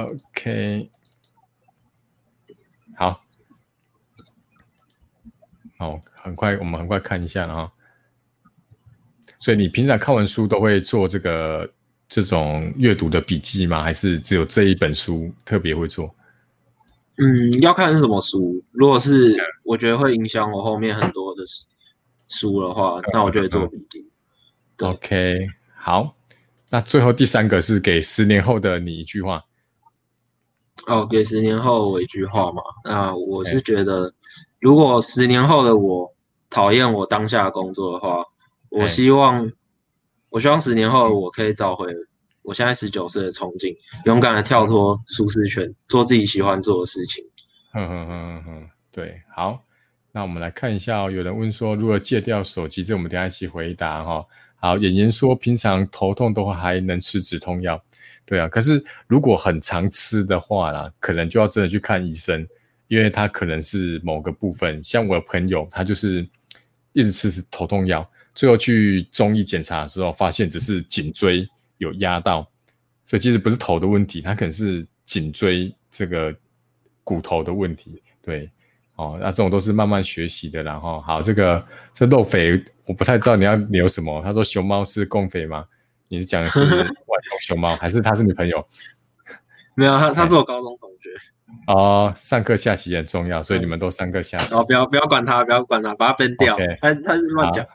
[0.06, 0.90] OK，
[2.96, 3.22] 好，
[5.78, 7.74] 好，很快我们很快看一下了哈。
[9.40, 11.72] 所以你平常看完书都会做这个
[12.08, 13.84] 这种阅读的笔记吗？
[13.84, 16.14] 还是只有这一本书特别会做？
[17.18, 18.64] 嗯，要看是什么书。
[18.72, 21.44] 如果是我觉得会影响我后面很多的。
[22.32, 24.08] 书的话，那我就会做笔记。
[24.78, 26.16] OK，好，
[26.70, 29.44] 那最后第三个是给十年后的你一句话。
[30.90, 32.64] 哦，给十年后我一句话嘛？
[32.84, 34.12] 那我是觉得，
[34.60, 36.12] 如果十年后的我
[36.50, 38.24] 讨厌我当下的工作的话，
[38.72, 39.52] 我希望，
[40.30, 41.94] 我希望十年后我可以找回
[42.42, 43.76] 我现在十九岁的憧憬，
[44.06, 47.24] 勇敢的跳脱舒适圈，做自己喜欢做的事情。
[47.72, 49.60] 哼哼哼哼，对，好。
[50.12, 54.26] 那我们来看一下哦，有人问说如何戒掉手机，这我们等下一起回答哈。
[54.56, 57.80] 好，演员说平常头痛都还能吃止痛药，
[58.26, 62.48] 对啊，可是如果很常吃的话啦，可能就要真的去看医生，
[62.88, 66.28] 因为他可能是某个部分，像我的朋友，他就是
[66.94, 72.50] 一直吃头痛药，最后去中医检查的时候，发现只是颈椎有压到，
[73.06, 76.36] 所以其实不是头的问题，他可能是颈椎这个
[77.04, 78.50] 骨头的问题，对。
[78.96, 84.22] 哦，那这种都是慢慢学习的，然后好，这个这肉肥我不太知道你要留什么。
[84.22, 85.66] 他说熊猫是共肥吗？
[86.10, 88.66] 你是讲的是 外头熊猫，还是他是女朋友？
[89.76, 91.10] 没有，他他是我高中同学。
[91.68, 94.54] 哦，上课下棋很重要，所以你们都上课下棋。
[94.54, 96.58] 哦，不要不要管他，不要管他，把他分掉。
[96.82, 97.66] 他他是乱讲。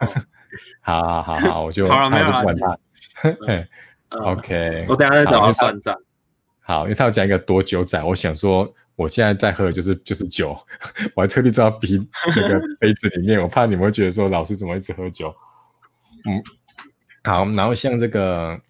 [0.83, 2.79] 好 好好好，我就 好了，没有管他。
[4.11, 5.97] OK，我等下再找他算账。
[6.61, 8.73] 好，因为他要讲一个多久仔，我想说。
[8.97, 10.57] 我现在在喝的就是就是酒，
[11.16, 11.99] 我还特地知道比
[12.37, 15.35] 那个杯子里面，我怕你们会觉得说老师怎么一直喝酒。
[16.25, 16.40] 嗯，
[17.24, 18.60] 好，然后像这个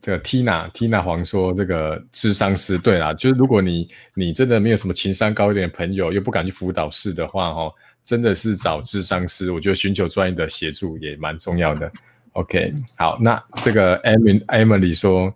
[0.00, 11.90] 这个 Tina Tina 黄说这个智商师，对啦，就是如果你你真的没有什么情商高一点的朋友，又不敢去辅导室的话，哦，真的是找智商师，我觉得寻求专业的协助也蛮重要的。
[12.32, 15.34] OK，好，那这个 Emily Emily 说。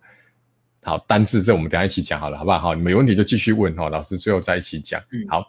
[0.81, 2.57] 好，单字这我们等下一起讲好了，好不好？
[2.57, 4.99] 好，你们有问题就继续问哈，老师最后再一起讲。
[5.11, 5.45] 嗯，好。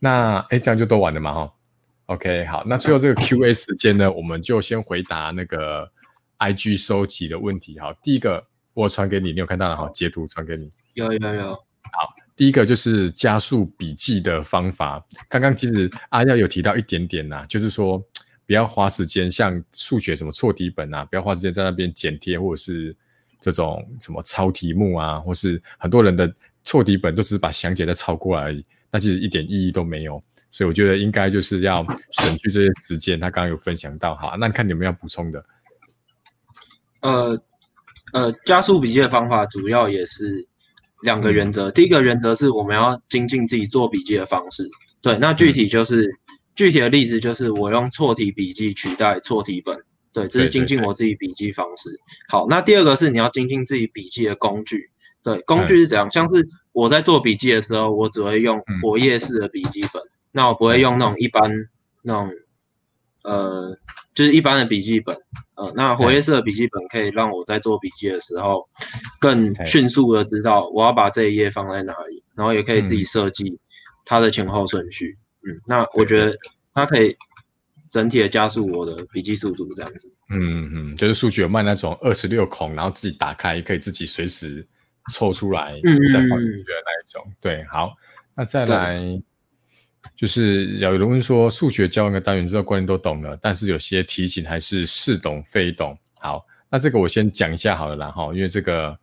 [0.00, 1.52] 那哎，这样就都完了嘛哈
[2.06, 2.64] ？OK，好。
[2.66, 5.88] 那最后这个 Q&A 时间呢，我们就先回答那个
[6.38, 7.78] IG 收集的问题。
[7.78, 8.44] 好，第一个
[8.74, 9.90] 我传给你，你有看到了哈？
[9.94, 10.70] 截图传给你。
[10.94, 11.54] 有有有。
[11.54, 15.04] 好，第一个就是加速笔记的方法。
[15.28, 18.02] 刚刚其实阿耀有提到一点点呐，就是说
[18.46, 22.96] 不要花时间，像数学什么错题本啊，不要花时间在那边剪贴或者是。
[23.38, 30.20] 这种什么抄题目啊，或是很多人的错题本都只是把详解再抄过来而已，那其实一点意义都没有。
[30.50, 33.20] 所以我觉得应该就是要省去这些时间。
[33.20, 35.44] 他刚刚有分享到，哈，那你看有没有要补充的。
[37.06, 37.38] 呃
[38.12, 40.46] 呃，加速笔记的方法主要也是
[41.02, 41.70] 两个原则。
[41.70, 44.68] 第一个原则是我们要精进自己做笔记的方式。
[45.00, 46.18] 对，那具体就是
[46.54, 49.78] 具体的例子就是我用错题笔记取代错题本。
[50.12, 51.90] 对，这是精进我自己笔记方式。
[52.28, 54.90] 好，那第二个是你要精进自己笔记的工具。
[55.22, 56.10] 对，工具是怎样？
[56.10, 61.52] 像是我在做笔记的时候，我只会用活页式的笔记本，那我不会用那种一般
[62.02, 62.30] 那种
[63.26, 63.76] 呃，
[64.14, 65.14] 就是一般的笔记本。
[65.56, 68.66] 呃，那活页式的笔记本可以让我在做笔记的时候
[69.20, 73.58] 更迅速的知道我要把这一页放在哪里，然后也可以自己设计
[74.04, 75.18] 它的前后顺序。
[75.42, 76.36] 嗯，那我觉得
[76.72, 77.14] 它可以。
[77.88, 84.66] 整体的加速我的笔记速度这样子，嗯嗯，就是数据有卖那种二十六孔，然后自己打开可以自己随时
[85.14, 85.80] 抽出来
[86.12, 87.32] 再放进去的那一种。
[87.40, 87.94] 对，好，
[88.34, 89.00] 那再来
[90.14, 95.98] 就是有人问说，数学教完个单元之后观念都懂了，但是有些题型还是似懂非懂。
[96.20, 98.98] 好，那这个我先讲一下好了啦哈，因为这个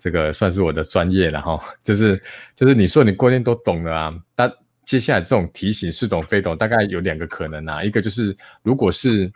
[0.00, 2.20] 这个算是我的专业了哈，就是
[2.54, 4.52] 就是你说你观念都懂了啊，但
[4.84, 7.82] 接下来这种题型似懂非懂，大概有两个可能啊。
[7.82, 9.30] 一个就是，如果是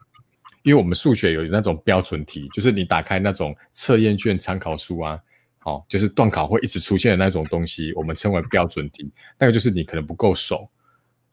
[0.64, 5.18] 因为我们数学有那种标准题，就是你打开那种测验卷参考书啊，
[5.58, 9.10] 好，就是段考会一直出现的那种东西，我们称为标准题。
[9.38, 10.68] 那个就是你可能不够熟，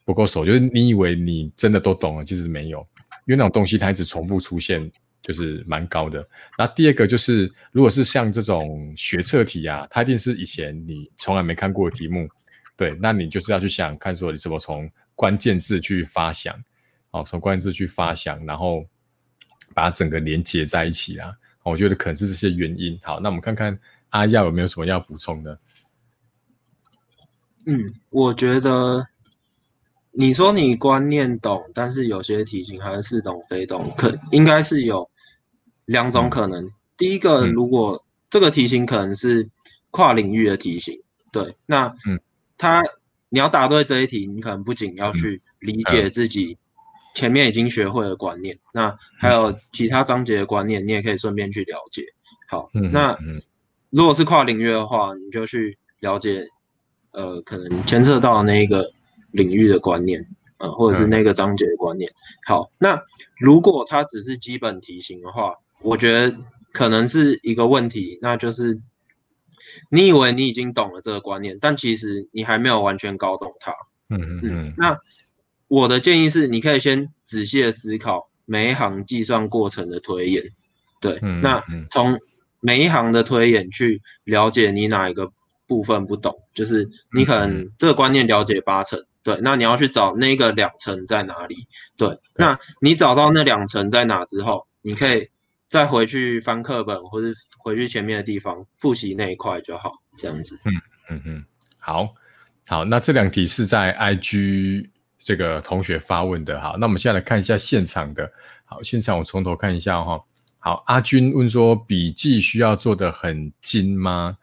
[0.04, 2.78] 不够熟，就是你以为你真的都懂了，其实没有，
[3.26, 4.90] 因为那种东西它一直重复出现，
[5.22, 6.26] 就是蛮高的。
[6.58, 12.28] 那第二个就是，如果是像这种学测题啊，它一定是以前你从来没看过的题目，
[12.76, 16.54] 对，那你就是要去想看说你怎么从关键字去发想，
[17.10, 18.84] 哦，从关键字去发想，然后
[19.72, 21.32] 把整个连接在一起啊。
[21.62, 22.98] 我觉得可能是这些原因。
[23.04, 23.78] 好，那我们看看
[24.08, 25.56] 阿耀有没有什么要补充的。
[27.66, 29.06] 嗯，我觉得
[30.12, 35.10] 你说你观念懂，但是有些题型还是似懂非懂，可应该是有
[35.84, 36.70] 两种可能。
[36.96, 39.48] 第一个，如果这个题型可能是
[39.90, 41.02] 跨领域的题型，
[41.32, 42.20] 对，那嗯，
[42.58, 42.82] 他
[43.28, 46.58] 你要答对这一题，你可能不仅要去理解自己
[47.14, 52.04] 前面已经学会的观念，那还有其他章节的观念，你也可以顺便去了解。
[52.48, 53.18] 好，那
[53.90, 56.46] 如果是跨领域的话，你就去了解。
[57.14, 58.90] 呃，可能牵涉到那个
[59.32, 60.28] 领域的观念，
[60.58, 62.12] 呃，或者是那个章节的观念。
[62.46, 63.02] 好，那
[63.38, 66.36] 如果它只是基本题型的话，我觉得
[66.72, 68.80] 可能是一个问题，那就是
[69.90, 73.72] 你以为你已经懂了这个观念，但其实你还没有完全搞懂它。
[74.08, 74.72] 嗯嗯嗯。
[74.76, 74.98] 那
[75.68, 80.44] 我的建议是，你可以先仔细的思考每一行计算过程的推演，
[81.00, 82.18] 对，那从
[82.60, 85.32] 每一行的推演去了解你哪一个。
[85.68, 91.66] 部分不懂，就是你可能这个观念了解八成，对，那你要去找那个两层在哪里，
[91.96, 95.28] 对，那你找到那两层在哪之后，你可以
[95.68, 100.58] 再回去翻课本，或者回去前面的地方复习那一块就好，这样子。
[100.64, 100.72] 嗯
[101.08, 101.44] 嗯嗯，
[101.78, 102.14] 好，
[102.66, 104.88] 好，那这两题是在 IG
[105.22, 108.32] 这个同学发问的，好，那我们现在来看一下现场的，
[108.64, 110.20] 好，现场我从头看一下哈，
[110.58, 114.36] 好，阿军问说笔记需要做的很精吗？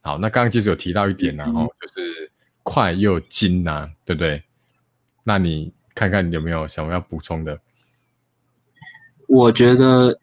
[0.00, 2.25] 好，那刚刚其实有提到一点，然后就是
[2.68, 4.42] 快又精呐，对不对？
[5.22, 7.60] 那你看看有没有想要补充的？
[9.28, 10.18] 我觉得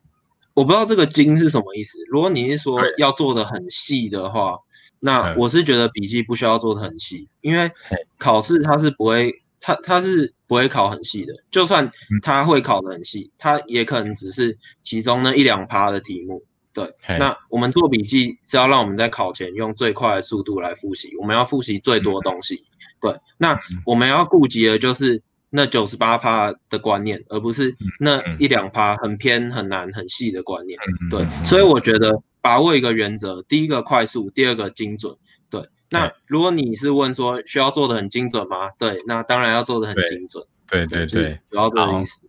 [0.54, 1.98] 我不知道这个精是什么意思。
[2.12, 4.60] 如果你是说要做的很细的话，
[5.00, 7.72] 那我是觉得笔记不需要做的很细，因为
[8.18, 11.34] 考试它是不会，它它是不会考很细的。
[11.50, 11.90] 就算
[12.22, 16.44] 它会考的很细，它也可能只是其中那一两趴的题目。
[16.74, 22.64] 对，那我们做笔记是要让我们在考前用最快的速度来复习，我们要复习最多东西。
[23.00, 25.22] 对，那我们要顾及的就是
[25.52, 30.80] 那九十八趴的观念，而不是那一两趴很偏、很难、很细的观念。
[31.12, 35.16] 对，所以我觉得把握一个原则：第一个快速，第二个精准。
[35.52, 35.62] 对，
[35.92, 38.72] 那如果你是问说需要做的很精准吗？
[38.80, 40.44] 对，那当然要做的很精准。
[40.68, 42.22] 对对对，主要这个意思。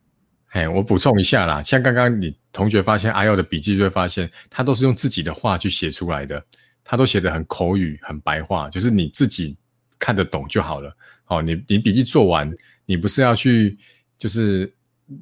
[0.51, 6.42] 哎，我补充一下啦，像刚刚你同学发现阿耀的笔记，就会发现他都是用自己的话去写出来的，
[6.84, 9.57] 他都写的很口语、很白话，就是你自己
[9.98, 10.96] 看得懂就好了。
[11.26, 12.50] 哦，你你笔记做完，
[12.86, 13.76] 你不是要去，
[14.16, 14.72] 就是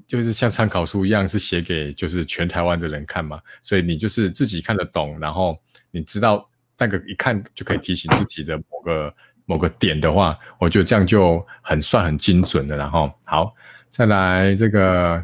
[0.06, 3.40] 就是像参考书一样，是写给就是全台湾的人看嘛？
[3.62, 5.58] 所以你就是自己看得懂，然后
[5.90, 9.14] 你知道那个一看就可以提醒自己的某个
[9.46, 12.76] 某个点的话，我觉得这样就很算很精准的。
[12.76, 13.54] 然后好。
[13.94, 15.22] 再来这个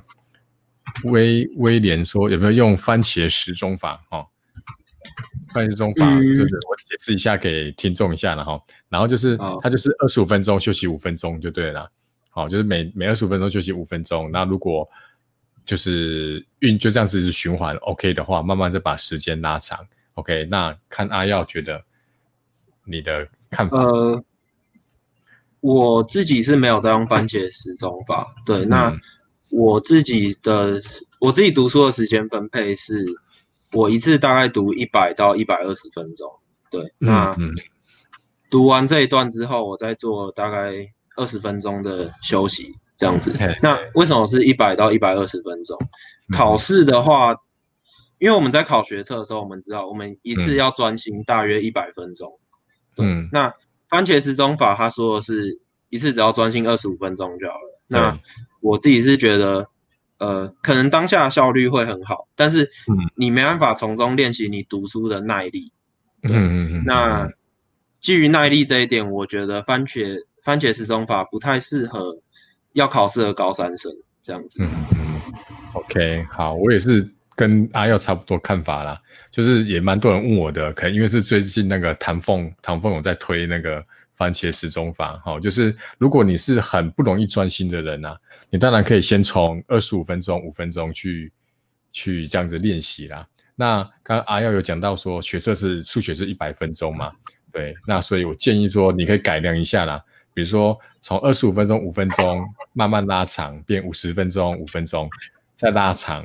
[1.05, 4.01] 威威廉说有没有用番茄时钟法？
[4.11, 4.27] 哦，
[5.53, 8.61] 番茄时钟法就是我解释一下给听众一下了哈。
[8.89, 11.91] 然后就是它就是二十五分钟休息五分钟就对了。
[12.31, 14.31] 好，就是每每二十五分钟休息五分钟。
[14.31, 14.89] 那如果
[15.65, 19.79] 就是运就这样子是循环 OK 的话，慢慢再把时间拉长。
[20.15, 21.83] OK，那看阿耀觉得
[22.85, 23.79] 你的看法。
[25.61, 28.97] 我自己是没有在用番茄时钟法，对，那
[29.51, 30.81] 我自己的
[31.21, 33.07] 我自己读书的时间分配是，
[33.73, 36.31] 我一次大概读一百到一百二十分钟，
[36.71, 37.37] 对，那
[38.51, 40.75] 读完这一段之后，我再做大概
[41.17, 43.35] 二十分钟的休息，这样子。
[43.63, 45.79] 那为什么是一百到一百二十分钟？
[46.33, 47.35] 考试的话，
[48.19, 52.39] 因为我们在考学测的时候，我们知道我们一次要专心大约一百分钟，
[52.97, 53.55] 嗯，那。
[53.91, 57.78] 番茄时钟法，他说的是一次只要专心二十五分钟就好了。
[57.89, 58.19] 那
[58.61, 59.69] 我自己是觉得，
[60.19, 62.71] 呃，可能当下效率会很好，但是
[63.17, 65.73] 你没办法从中练习你读书的耐力。
[66.23, 66.83] 嗯嗯嗯。
[66.85, 67.29] 那
[68.01, 72.21] 基于耐力这一点，我觉得番茄番茄时钟法不太适合
[72.73, 74.61] 要考试的高三生这样子。
[74.63, 74.99] 嗯嗯。
[75.75, 79.01] OK，好，我也是跟阿耀差不多看法啦。
[79.31, 83.85] 就是也蛮多人问我的，可能因为是最近那个唐凤，唐凤有在推那个
[84.19, 88.17] 番茄时钟法，哈，就是如果你是很不容易专心的人呐，
[88.51, 91.33] 你当然可以先从二十五分钟、五分钟去
[91.93, 93.27] 去这样子练习啦。
[93.55, 97.13] 那刚刚阿耀有讲到说，学测是数学是一百分钟嘛，
[97.53, 100.05] 对，那所以我建议说，你可以改良一下啦，
[100.35, 105.09] 比如说从二十五分钟、五分钟慢慢拉长，变五十分钟、五分钟。
[105.59, 106.25] 再拉长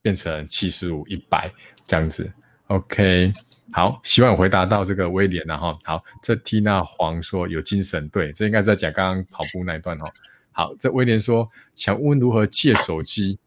[0.00, 1.50] 变成七十五、一百
[1.84, 2.32] 这样子。
[2.68, 3.32] OK，
[3.72, 5.78] 好，希望回答到这个威廉了哈。
[5.84, 10.06] 好，这缇娜黄说有精神，对，这应该在讲刚刚跑步那一段哈。
[10.52, 13.38] 好，这威廉说想问如何借手机，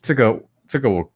[0.00, 1.12] 这个这个我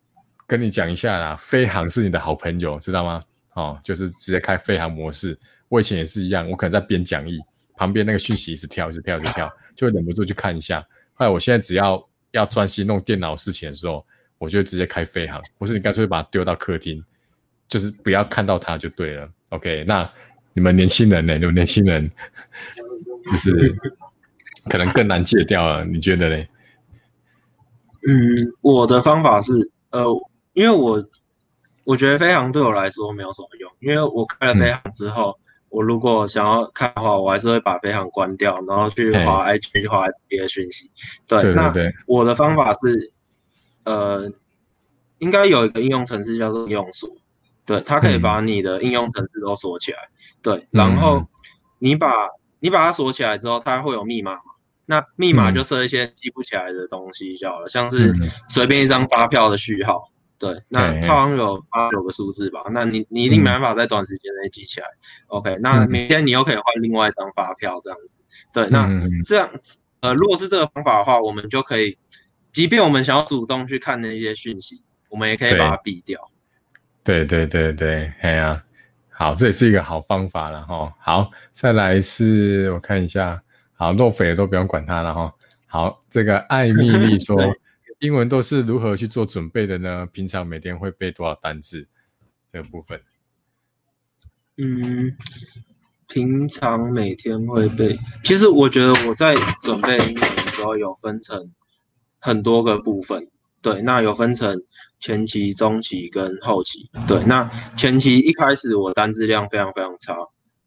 [0.46, 1.36] 跟你讲一下啦。
[1.36, 3.22] 飞航是你的好朋友，知道吗？
[3.55, 5.38] 哦，就是直接开飞航模式。
[5.68, 7.40] 我以前也是一样，我可能在编讲义，
[7.76, 10.80] 旁边那个讯息一直跳，一直跳，一直跳，就会忍不住去看一下。
[11.14, 14.05] 后来我现在只要要专心弄电脑事情的时候，
[14.38, 17.03] 我就直接开飞航，或是你干脆把它丢到客厅，
[17.70, 19.26] 就是不要看到它就对了。
[19.48, 20.06] OK，那
[20.52, 21.38] 你们年轻人呢？
[21.38, 22.10] 你们年轻人
[23.24, 23.74] 就是。
[24.68, 26.44] 可能更难戒掉了，你觉得呢？
[28.06, 29.52] 嗯，我的方法是，
[29.88, 30.04] 呃，
[30.52, 31.02] 因为我
[31.84, 35.40] 我觉得飞航对我来说没有什么用，因为我开了飞航之后，
[35.70, 40.90] 我如果想要看的话，我还是会把飞航关掉，然后去划 IG 划别的讯息。
[41.26, 41.72] 对，那
[42.06, 43.12] 我的方法是，
[43.84, 44.30] 呃，
[45.20, 47.10] 应该有一个应用程式叫做应用锁，
[47.70, 49.98] 对，它可以把你的应用程式都锁起来。
[50.42, 51.24] 对，然后
[51.78, 52.12] 你把
[52.58, 54.42] 你把它锁起来之后，它会有密码嘛。
[54.86, 58.12] 那密码就设一些记不起来的东西就好了，像是
[58.48, 64.88] 随便一张发票的序号，对，那它好像有八九个数字吧，那你你一定没办法在短时间内记起来。
[65.28, 68.16] OK，那明天你又可以换另外一张发票这样子，
[68.52, 68.88] 对，那
[69.24, 69.48] 这样
[70.00, 71.96] 呃，如果是这个方法的话，我们就可以，
[72.50, 76.32] 即便我们想要主动去看那些讯息，我们也可以把它避掉。
[77.03, 78.62] 对对对对，哎呀，
[79.09, 80.94] 好，这也是一个好方法了哈。
[81.01, 83.42] 好，再来是我看一下。
[83.74, 85.34] 好，落匪都不用管它了哈。
[85.66, 87.40] 好，这个艾米丽 说，
[88.01, 90.07] 英文都是如何去做准备的呢？
[90.12, 91.88] 平常每天会背多少单字？
[92.53, 93.01] 这个部分。
[94.59, 95.16] 嗯，
[96.09, 97.98] 平常每天会背。
[98.22, 101.51] 其实我觉得我在准备英文的时候有分成
[102.18, 103.28] 很多个部分。
[103.62, 104.62] 对，那有分成
[105.01, 106.88] 前期、中期跟后期。
[107.09, 110.14] 对，那前期一开始我单字量非常非常差。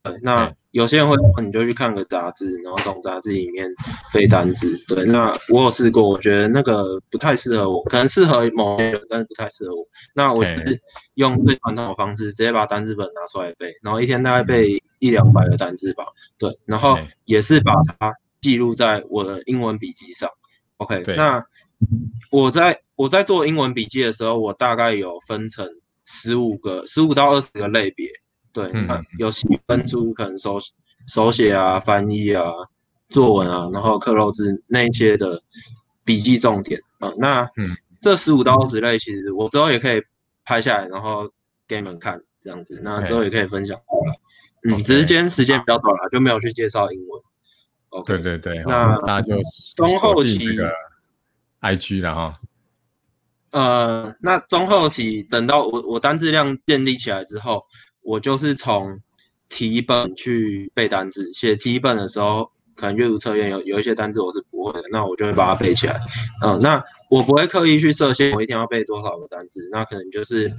[0.01, 3.69] 对，那有些人会，你就去看个杂志，然后从杂志里面
[4.11, 4.75] 背单词。
[4.85, 9.87] 对，那我有试过，我觉得那个不太适合我，可能适合某些人，但是不太适合我。
[10.13, 10.81] 那我是
[11.13, 16.03] 用最传统的方式，直接把单词本拿出来背，然后一天大概背一两百个单词吧。
[16.37, 20.29] 对，然后也是把它记录在我的英文笔记上。
[20.77, 21.41] OK，那
[22.31, 25.67] 我在我在做英文笔记的时候，我大概有分成
[26.05, 28.07] 十五个、十五到二十个类别。
[28.51, 30.59] 对，那有细分出可能手
[31.07, 32.51] 手写啊、翻译啊、
[33.09, 35.41] 作文啊，然后克漏字那一些的
[36.05, 37.11] 笔记重点啊。
[37.17, 37.49] 那
[37.99, 40.01] 这十五到二十类，其实我之后也可以
[40.43, 41.31] 拍下来，然后
[41.67, 42.79] 给你们看这样子。
[42.83, 44.13] 那之后也可以分享过来。
[44.69, 47.21] 嗯，只是今天时间比较短了，就没有去介绍英文。
[47.89, 49.35] OK，对对对，那大家就
[49.75, 50.71] 中后期那个
[51.63, 52.33] IG 了哈。
[53.49, 57.65] 呃，那中后期等到我我单字量建立起来之后。
[58.05, 58.99] 我就是从
[59.47, 66.01] 题本去背单词，写题本的时候，可能阅读测验有有一些单词我是不会的，那我就会把它背起来。
[66.45, 70.51] 嗯，那我不会刻意去设限，我一天要背多少个单词，那可能就是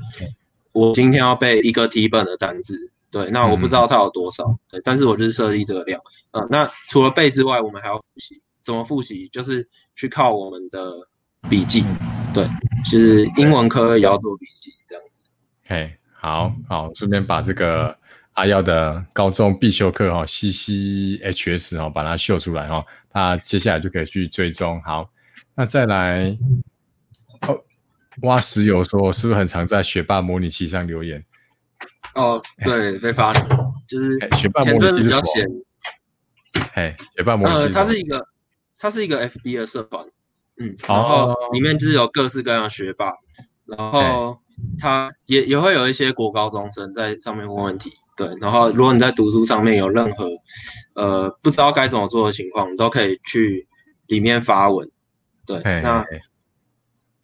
[0.73, 6.01] 我今天要背一个题本的单词，对，那我不知道它有多少，对，但是我就是设立这个量。
[6.31, 9.29] 嗯，那除了背之外，我们还要复习，怎么复习？
[9.29, 11.09] 就是去靠我们的
[11.49, 11.85] 笔记，
[12.33, 12.45] 对，
[12.91, 15.23] 就是英文科也要做笔记这样子。
[15.67, 15.97] 嘿。
[16.17, 17.95] 好好，顺便把这个
[18.33, 24.81] 阿耀的高中必修课哈，C C H S 哦，把它秀出来哈，他接下来就可以去追踪。
[24.85, 25.11] 好，
[25.55, 26.35] 那再来
[27.47, 27.63] 哦，
[28.23, 31.23] 挖石油说是不是很常在学霸模拟器上留言？
[32.15, 33.35] 哦，对，被发
[33.87, 35.47] 就是学霸模拟器比较闲。
[36.73, 38.27] 嘿，学霸模拟器，呃，它是一个，
[38.85, 40.05] 它是一个 F B 的社团，
[40.61, 43.15] 嗯，然后里面就是有各式各样的学霸，
[43.65, 44.39] 然后。
[44.79, 48.29] 他也也会有一些国高中生在上面问问题，对。
[48.41, 50.29] 然后如果你在读书上面有任何
[50.95, 53.67] 呃不知道该怎么做的情况，你都可以去
[54.07, 54.89] 里面发文，
[55.45, 55.61] 对。
[55.83, 56.05] 那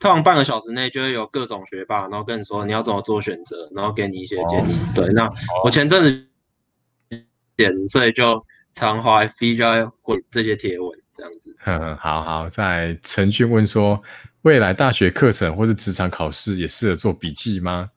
[0.00, 5.06] 通常半个小时内就会有各种学霸，然后跟你说你要怎么做选择，然后给你一些建议，对。
[5.12, 5.30] 那
[5.64, 7.20] 我前阵子
[7.54, 11.54] 点，所以就常花 B 就会回这些贴文这样子。
[11.66, 14.02] 嗯，好好，在陈俊问说。
[14.42, 17.90] 未来大学课程或是职场考试也适合做笔记吗？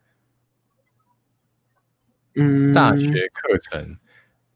[2.36, 3.98] 嗯，大学课程，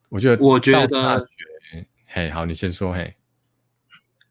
[0.09, 3.15] 我觉得，我觉得大学，嘿，好，你先说，嘿。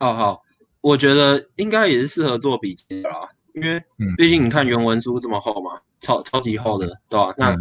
[0.00, 0.42] 哦，好，
[0.82, 3.82] 我觉得应该也是适合做笔记啦，因为
[4.18, 7.34] 毕竟你看原文书这么厚嘛，超超级厚的，对吧？
[7.38, 7.56] 那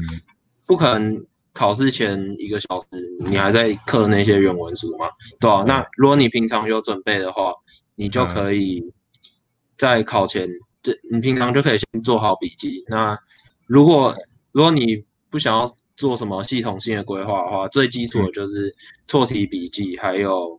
[0.66, 1.26] 不可能
[1.56, 2.88] 考试前一个小时
[3.18, 5.08] 你还在刻那些原文书吗，
[5.40, 5.64] 对吧？
[5.66, 7.56] 那如果你平常有准备的话，
[7.96, 8.94] 你就可以。
[9.78, 10.48] 在考前，
[10.82, 12.86] 就你平常就可以先做好笔记。
[12.88, 13.20] 那
[13.68, 14.16] 如果
[14.54, 18.74] 如果你不想要做什么系统性的规划的话，最基础的就是
[19.06, 20.58] 错题笔记，还有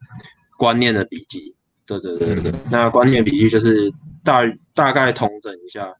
[0.59, 1.55] 观念的笔记。
[1.87, 3.91] 对对对对，那观念笔记就是
[4.23, 4.43] 大
[4.75, 5.95] 大概统整一下，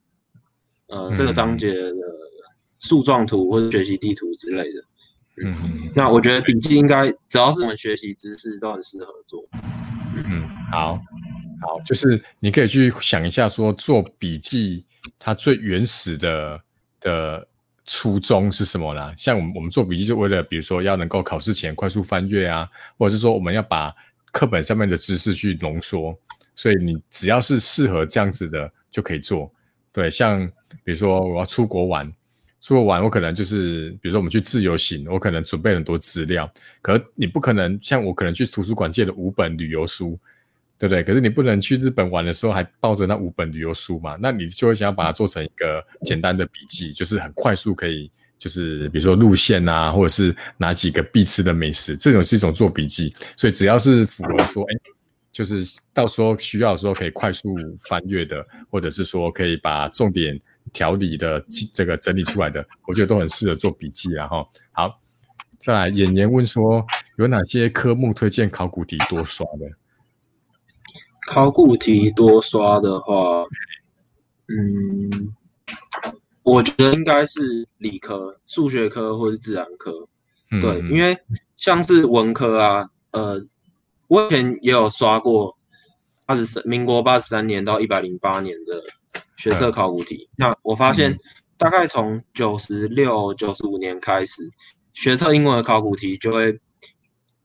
[0.89, 1.91] 呃，这个章节的
[2.79, 4.83] 树状图或者学习地图之类的。
[5.43, 5.53] 嗯，
[5.93, 9.47] 那我觉得笔记应该只要是我们学习知识都很适合做。
[10.25, 10.95] 嗯，好，
[11.61, 14.83] 好，就是你可以去想一下，说做笔记
[15.19, 16.59] 它最原始的
[16.99, 17.47] 的
[17.85, 19.13] 初衷是什么呢？
[19.15, 22.67] 像我们我们做笔记就为了，比如说要能够考试前快速翻阅啊，
[22.97, 23.93] 或者是说我们要把
[24.31, 26.17] 课本上面的知识去浓缩，
[26.55, 29.53] 所以你只要是适合这样子的就可以做。
[29.93, 30.43] 对，像
[30.83, 32.11] 比如说我要出国玩。
[32.59, 36.51] 做完，我可能就是，比如说我们去自由行，我可能准备很多资料，
[36.81, 40.19] 可你不可能像我可能去图书馆借了五本旅游书，
[40.77, 41.03] 对不对？
[41.03, 44.17] 可是你不能去日本玩的时候还抱着那五本旅游书嘛？
[44.19, 53.13] 那你就会想要把它做成一个简单的笔记，就是很快速可以，就是比如说路线啊，或者是哪几个必吃的美食，这种是一种做笔记。
[53.37, 54.75] 所以只要是符合说，哎，
[55.31, 57.55] 就是到时候需要的时候可以快速
[57.87, 60.37] 翻阅的，或者是说可以把重点。
[60.77, 64.47] 条理的这个整理出来的，我觉得都很适合做笔记然后。
[64.71, 65.01] 好，
[65.57, 69.65] 再来，演员问说有哪些科目推荐考古题多刷的？
[71.25, 73.43] 考古题多刷的话，
[74.49, 75.33] 嗯，
[76.43, 80.07] 我觉得应该是理科、数学科或是自然科。
[80.61, 81.17] 对，因为
[81.55, 83.43] 像是文科啊，呃，
[84.07, 85.57] 我以前也有刷过
[86.27, 88.83] 八十三，民国八十三年到一百零八年的。
[89.35, 91.17] 学测考古题，那我发现
[91.57, 94.49] 大概从九十六、九十五年开始，
[94.93, 96.59] 学测英文的考古题就会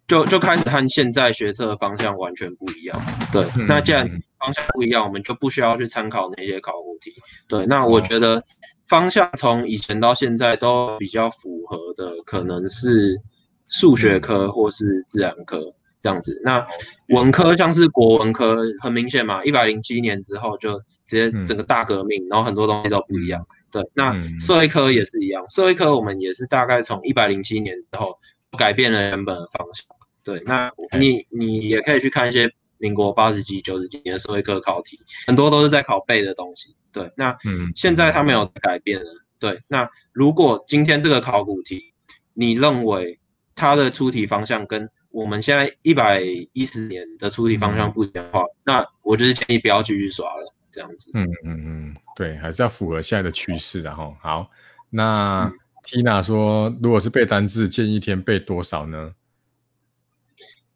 [0.08, 3.00] 就就开始和现在学测的方向完全不一样。
[3.32, 4.08] 对，那既然
[4.38, 7.12] 方向不一样，我们就不需要去参考那些考古题。
[7.48, 8.42] 对，那我觉得
[8.88, 13.20] 方向从以前到现在都比较符合的，可能是
[13.68, 15.74] 数学科或是自然科。
[16.02, 16.66] 这样子，那
[17.08, 23.46] 文科像是国文科，很明显嘛，一百零七年之后就直接整个大革命，然后很多东西都不一样。
[23.70, 28.18] 对，那社会科也是一样，社会科我们也是大概从一百零七年之后
[28.58, 29.86] 改变了原本的方向。
[30.24, 36.74] 对，那你你也可以去看一些民国八十几、九十几年的社会科考题，很多都是在考背的东西。
[36.92, 37.36] 对，那
[37.74, 39.06] 现在它没有改变了。
[39.38, 41.94] 对，那如果今天这个考古题，
[42.34, 43.18] 你认为
[43.54, 51.10] 它的出题方向跟我们现在一百一十年的出题方向不一样的话，那我就是建议不要继续刷了，这样子。
[51.12, 54.10] 嗯嗯嗯，对，还是要符合现在的趋势的哈。
[54.20, 54.50] 好，
[54.88, 55.52] 那
[55.84, 59.14] Tina 说，如果是背单字，建议一天背多少呢？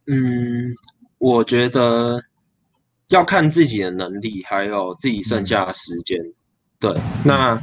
[0.07, 0.75] 嗯，
[1.19, 2.23] 我觉得
[3.09, 6.19] 要看自己的能力，还有自己剩下的时间。
[6.79, 7.59] 对，那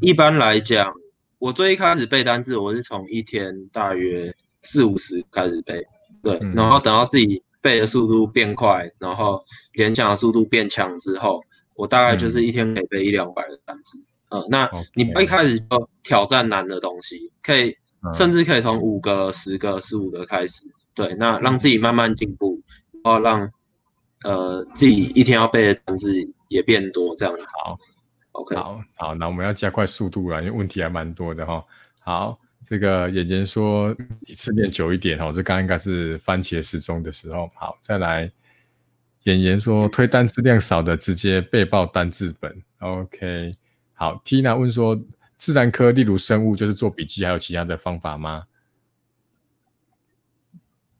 [0.00, 0.92] 一般来讲，
[1.38, 5.82] 我最一开始背单字，我是从一天大约四五十开始背。
[6.22, 11.42] 对，然后等到自己背的速度变快，然后联想的速度变强之后，
[11.74, 13.98] 我大概就是一天可以背一两百个单词。
[14.28, 17.76] 呃，那你一开始就挑战难的东西，可以
[18.14, 20.66] 甚至可以从五个、十个、十五个开始。
[20.94, 22.60] 对，那让自己慢慢进步，
[23.02, 23.50] 然后让
[24.22, 26.12] 呃自己一天要背的单词
[26.48, 27.42] 也变多，这样子。
[27.64, 27.78] 好
[28.32, 31.64] ，OK，好好，那我们要加快速度了，因为问题还蛮多的哈。
[32.02, 32.38] 好。
[32.64, 33.94] 这个演员说
[34.26, 37.50] 一次练久一点哦，这刚应该是番茄时钟的时候。
[37.54, 38.30] 好，再来
[39.24, 42.62] 演员说推单字量少的直接背报单字本。
[42.78, 43.56] OK，
[43.94, 45.00] 好，Tina 问说
[45.36, 48.44] 自然科例如生物就是做笔记，还有其他的方法吗？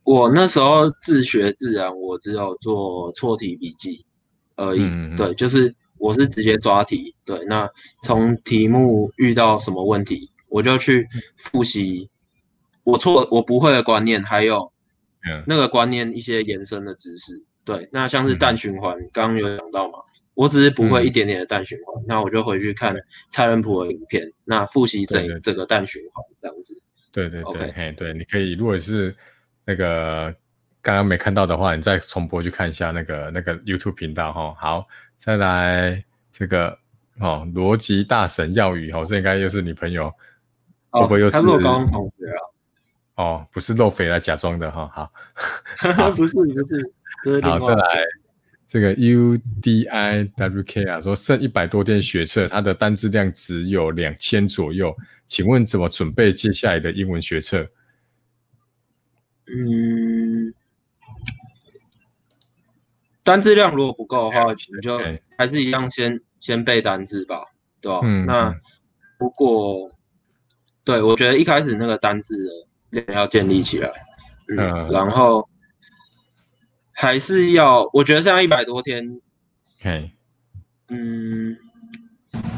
[0.02, 4.04] 我那时候自学自然，我只有做错题笔记
[4.56, 4.80] 而已。
[5.16, 7.14] 对，就是我是直接抓题。
[7.24, 7.70] 对，那
[8.02, 10.30] 从题目遇到什么问题？
[10.50, 12.10] 我就去复习
[12.84, 14.72] 我错我不会的观念，还有
[15.46, 17.44] 那个观念一些延伸的知识。
[17.64, 19.98] 对，那像是氮循环，刚刚有讲到嘛，
[20.34, 22.96] 我只是不会一点点的氮循环，那我就回去看
[23.30, 26.74] 蔡仁普的影片，那复习整整个氮循环这样子。
[27.12, 29.14] 对对对，嘿，对，你可以如果是
[29.64, 30.34] 那个
[30.80, 34.54] 刚刚没看到的话，你再重播去看一下那个那个 YouTube 频道哈。
[34.58, 34.88] 好，
[35.18, 36.76] 再来这个
[37.20, 40.10] 哦，逻辑大神耀宇哦，这应该又是你朋友。
[40.90, 42.42] 会不会又是高中同学啊？
[43.16, 48.04] 哦，不是漏肥来假装的哈，好， 不是不是，好再来
[48.66, 54.96] 这个 U D I W K 啊，说剩一百多天学测，它的单字量只有两千左右，
[55.28, 57.68] 请问怎么准备接下来的英文学测？
[59.46, 60.54] 嗯，
[63.22, 64.98] 单字量如果不够的话，你就
[65.36, 67.44] 还是一样先先背单字吧，
[67.80, 68.00] 对吧？
[68.04, 68.54] 嗯那
[69.18, 69.90] 不过，
[70.90, 72.34] 对我觉得一开始那个单字
[72.90, 73.92] 的要建立起来，
[74.48, 74.86] 嗯，嗯。
[74.88, 75.48] 然后
[76.90, 79.20] 还是要，我觉得这样一百多天，
[79.80, 80.10] 嘿，
[80.88, 81.56] 嗯，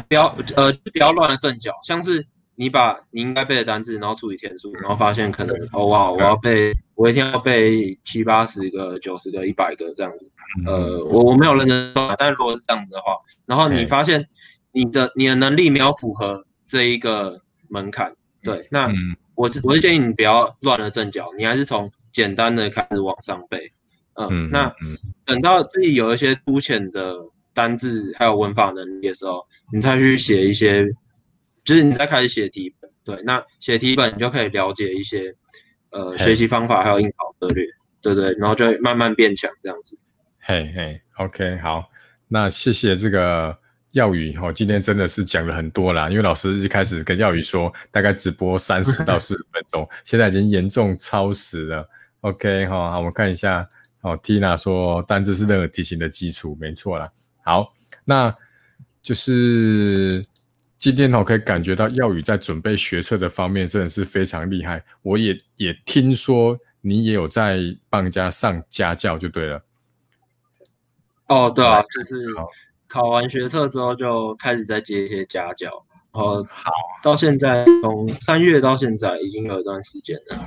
[0.09, 10.33] 不要呃不要乱了阵脚，像是你把你应该背的单字，然后除以天数，然后发现可能哦哇，我要背，我一天要背七八十个、九十个、一百个这样子。
[10.65, 14.27] 呃，我我没有认真但如果是这样子的话，然后你嗯发现
[14.73, 23.73] 你的你的能力没有符合这一个门槛，对，那嗯我我是建议你不要乱了阵脚，你还是从简单的开始往上背。
[24.15, 27.17] 嗯，嗯，那嗯等到自己有一些粗浅的
[27.55, 30.85] 单字还有文法能力的时候，你再去写一些，
[31.65, 32.91] 就是你再开始写题本。
[33.05, 35.35] 对，那写题本你就可以了解一些
[35.91, 37.65] 呃学习方法还有应考策略，
[38.01, 39.99] 对对，然后就会慢慢变强这样子。
[40.39, 41.89] 嘿嘿，OK，好，
[42.29, 43.57] 那谢谢这个
[43.93, 51.89] 耀宇哦，今天真的是讲了很多啦，因为老师一开始跟耀宇说大概直播三十到四十分钟， 现在已经严重超时了。
[52.23, 53.69] OK 哈、好，我们看一下
[54.01, 57.11] 哦，Tina 说单字是任何题型的基础，没错啦。
[57.45, 57.75] 好，
[58.05, 58.35] 那
[59.03, 60.25] 就是
[60.79, 64.83] 今天哦，可以感觉到耀宇在准备学测的方面真的是非常厉害。
[65.03, 67.59] 我也也听说你也有在
[67.91, 69.63] 帮人家上家教，就对了。
[71.27, 72.49] 哦，对啊，就是好
[72.93, 75.71] 考完学测之后就开始在接一些家教，
[76.13, 76.71] 然后好，
[77.03, 80.39] 到现在从三月到现在已经有一段时间了。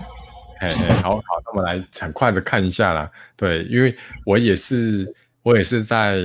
[0.62, 3.12] 嘿嘿，好好，那我们来很快的看一下啦。
[3.36, 6.20] 对，因为我也是，我也是在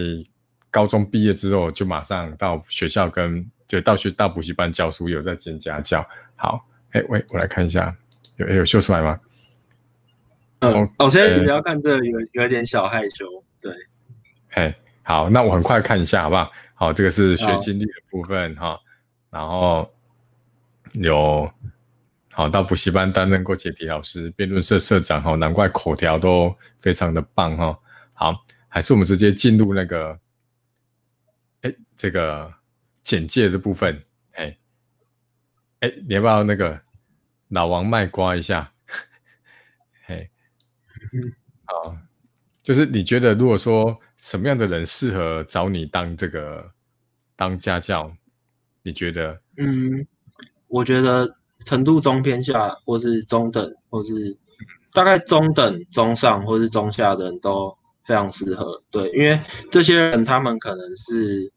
[0.71, 6.07] 高中毕业之后就马上到学校跟就到学到补习班教书，有在兼家教。
[6.37, 7.97] 好，哎喂，我来看一下，
[8.37, 9.18] 有有秀出来吗？
[10.59, 13.25] 嗯，哦我现在呃只要看这个有有点小害羞，
[13.59, 13.73] 对，
[14.51, 14.75] 嘿，
[15.11, 16.52] 好，那我很快看一下，好不好？
[16.74, 18.80] 好，这个是学经历的部分哈，
[19.28, 19.92] 然后
[20.92, 21.52] 有
[22.30, 27.76] 好到补习班担任过解题老师、辩论社社长哈，难怪口条都非常的棒哈。
[28.12, 30.16] 好，还是我们直接进入那个，
[31.62, 32.54] 哎，这个
[33.02, 34.00] 简介的部分，
[34.30, 34.56] 嘿，
[35.80, 36.80] 哎，你要不要那个
[37.48, 38.72] 老王卖瓜一下？
[40.06, 40.30] 嘿，
[41.64, 41.96] 好。
[42.62, 46.70] 就是你觉得，如果说什么样的人适合找你当这个
[47.36, 48.12] 当家教？
[48.82, 49.38] 你觉得？
[49.58, 50.06] 嗯，
[50.66, 51.36] 我觉得
[51.66, 54.36] 程度中偏下，或是中等，或是
[54.92, 58.82] 大概中等、中上或是中下的人都非常适合。
[58.90, 59.38] 对，因为
[59.70, 61.52] 这些人他们可能是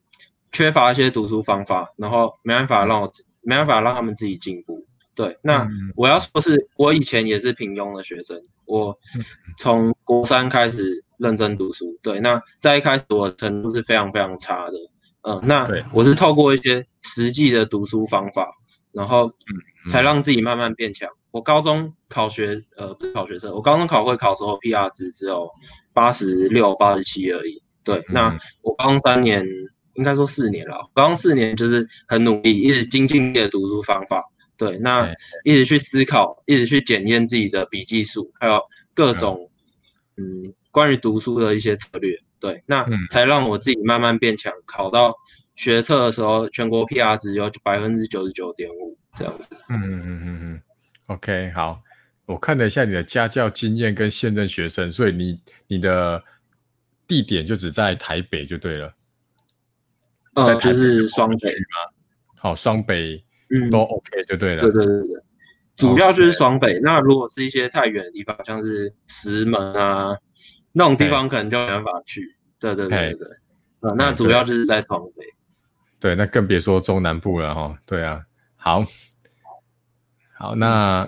[0.52, 3.10] 缺乏一些读书方法，然后没办法让我
[3.42, 4.86] 没办法让他们自己进步。
[5.16, 8.44] 对，那嗯我要说是我以前也是平庸的学生，
[8.74, 8.98] 我
[9.60, 11.96] 从国三开始认真读书。
[12.02, 14.74] 对，那在一开始我程度是非常非常差的。
[15.22, 18.52] 嗯，那对我是透过一些实际的读书方法，
[18.92, 21.08] 然后嗯才让自己慢慢变强。
[21.30, 25.48] 我高中考学，呃，不是考学生，我高中考会考的时候 PR 值只有
[25.94, 27.62] 八十六、八十七而已。
[27.84, 29.46] 对，那嗯我高中三年，
[29.94, 34.24] 应该说四年了，高中四年就是很努力，一直精进的读书方法。
[34.58, 38.62] 对，那一直去思考，一直去检验自己的笔记数，还有
[38.94, 39.50] 各种
[40.18, 42.20] 嗯关于读书的一些策略。
[42.40, 45.16] 对，那嗯才让我自己慢慢变强，考到
[45.56, 49.50] 学测的时候，全国 PR 值有百分之九十九点五这样子。
[49.70, 50.62] 嗯嗯嗯嗯嗯
[51.08, 51.82] ，OK，好，
[52.26, 56.22] 我看了一下你的家教经验跟现任学生，所以你你的
[57.08, 58.94] 地点就只在台北就对了，
[60.36, 61.94] 在呃，台北就是双北，区吗？
[62.36, 63.24] 好，双北
[63.54, 64.62] 嗯，都 OK 就对了。
[64.62, 65.24] 对对对对，
[65.76, 66.80] 主要就是双北。
[66.82, 70.18] 那如果是一些太远的地方，像是石门啊
[70.72, 72.36] 那种地方，可能就没办法去。
[72.60, 73.38] 对对对嘿对对，
[73.82, 75.26] 呃，那主要就是在双北。
[76.00, 77.78] 对，那更别说中南部了哈。
[77.86, 78.22] 对啊，
[78.56, 78.84] 好，
[80.34, 81.08] 好，那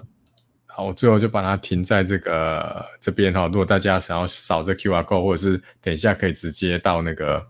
[0.68, 3.48] 好，我最后就把它停在这个这边哈。
[3.48, 7.46] 如果大家想要扫这 QR code，或者是等一下可以直接到那个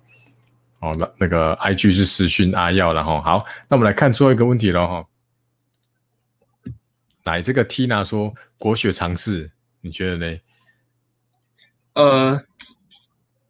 [0.86, 5.06] 哦，那那个 IG 是私讯阿耀然后好，那我们来看最后一个问题了哈。
[7.24, 9.50] 来，这个 Tina 说国学常识，
[9.82, 10.40] 你觉得呢？
[11.94, 12.40] 呃，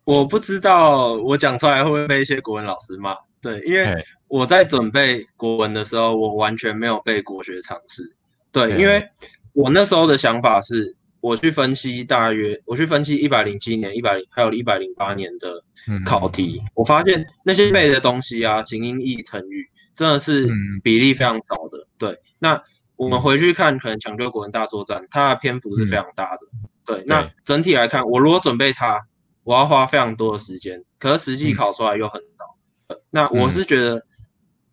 [0.05, 3.17] 我不知道我讲出来会不会被一些国文老师骂。
[3.41, 8.15] 对，因为我在准备国文的时候，我完全没有背国学常识。
[8.51, 9.05] 对，因为
[9.51, 10.95] 我那时候的想法是，
[11.25, 20.53] 我去分析大约，我去分析一百零七年、一百零还有一百零八年的嗯考题，我发现那些背的东西啊，形音义成语，真的是嗯
[20.83, 21.87] 比例非常少的。
[21.97, 22.61] 对，那
[22.95, 26.41] 我们回去看，可能抢救国文大作战，它的篇幅是非常大的。
[26.85, 29.07] 对，那整体来看，我如果准备它，
[29.43, 32.99] 我要花非常多的时间，可是实际考出来又很少。
[33.09, 34.05] 那我是觉得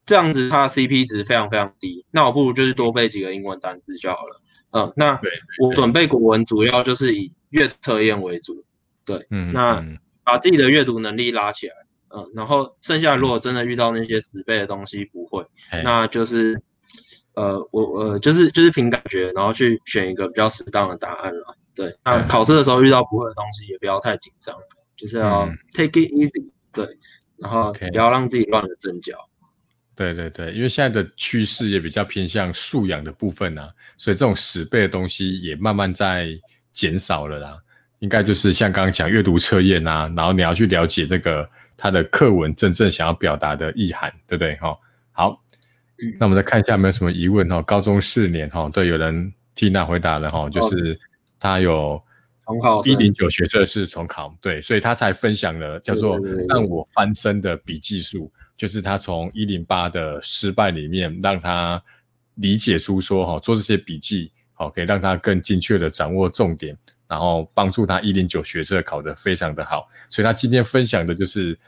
[0.05, 4.42] 这样子它的 CP 值非常非常低，那我不如就是多背几个英文单词就好了。
[4.73, 5.21] 嗯，那
[5.61, 8.65] 我准备国文主要就是以阅测验为主，
[9.05, 9.85] 对，嗯，那
[10.25, 11.75] 把自己的阅读能力拉起来，
[12.09, 15.45] 嗯，然后剩下如果真的遇到那些死背的东西不会，
[15.85, 16.63] 那就是
[17.35, 21.57] 呃我呃就是就是凭感觉，然后去选一个比较适当的答案了。
[21.75, 24.57] 对，那考试的时候遇到不会的东西也不要太紧张，
[24.97, 26.87] 就是要 take it easy，对，
[27.37, 29.17] 然后不要让自己乱了阵脚。
[29.95, 36.29] 对对对，因为现在的趋势也比较偏向素养的部分啊，所以这种死背的东西也慢慢在
[36.73, 37.59] 减少了啦。
[37.99, 44.57] 应该就是像刚刚讲阅读测验啊，然后你要去了解这个他的课文真正想要表达的意涵，对不对？
[44.57, 44.77] 哈，
[45.13, 45.41] 好，
[46.19, 47.63] 那我们再看一下有没有什么疑问哈？
[47.63, 50.99] 高中四年哈，对，有人替娜回答了哈，就是
[51.39, 52.03] 他有
[52.45, 56.19] 重考一零九学测是重考，对，所以他才分享了叫做
[56.49, 58.33] 让我翻身的笔记术。
[58.63, 61.83] 就是他从一零八的失败里面，让他
[62.35, 69.89] 理解出说，哈，做这些笔记，好，可以让他更精确的掌握重点，然后帮助他一零九学测考得非常的好。
[70.09, 71.59] 所以他今天分享的就是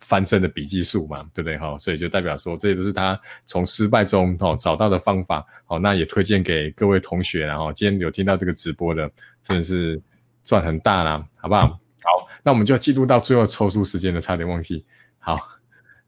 [0.00, 1.56] 翻身的笔记术嘛，对不对？
[1.56, 5.42] 哈，所以就代表说，这也都是他从失败中哦找到的方法。
[5.64, 9.98] 好，那也推荐给各位同学，然后今天有听到这个直播的，真的是
[10.44, 11.68] 赚很大啦，好不好？
[11.68, 14.84] 好，那我们就进入到最后抽出时间的，差点忘记，
[15.18, 15.38] 好。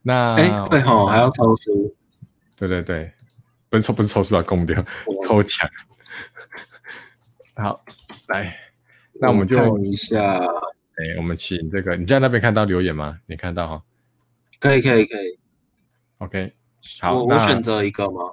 [0.07, 1.93] 那哎，对哈，还要抽书，
[2.57, 3.11] 对对对，
[3.69, 4.81] 不是抽不是抽书来供掉，
[5.27, 5.69] 抽奖。
[7.57, 7.85] 好，
[8.29, 8.57] 来，
[9.15, 10.37] 那我们就看一下。
[10.39, 13.19] 哎，我们请这个，你在那边看到留言吗？
[13.27, 13.83] 你看到哈？
[14.61, 15.41] 可以可以可以。
[16.19, 16.53] OK，
[17.01, 18.31] 好，我我选择一个吗？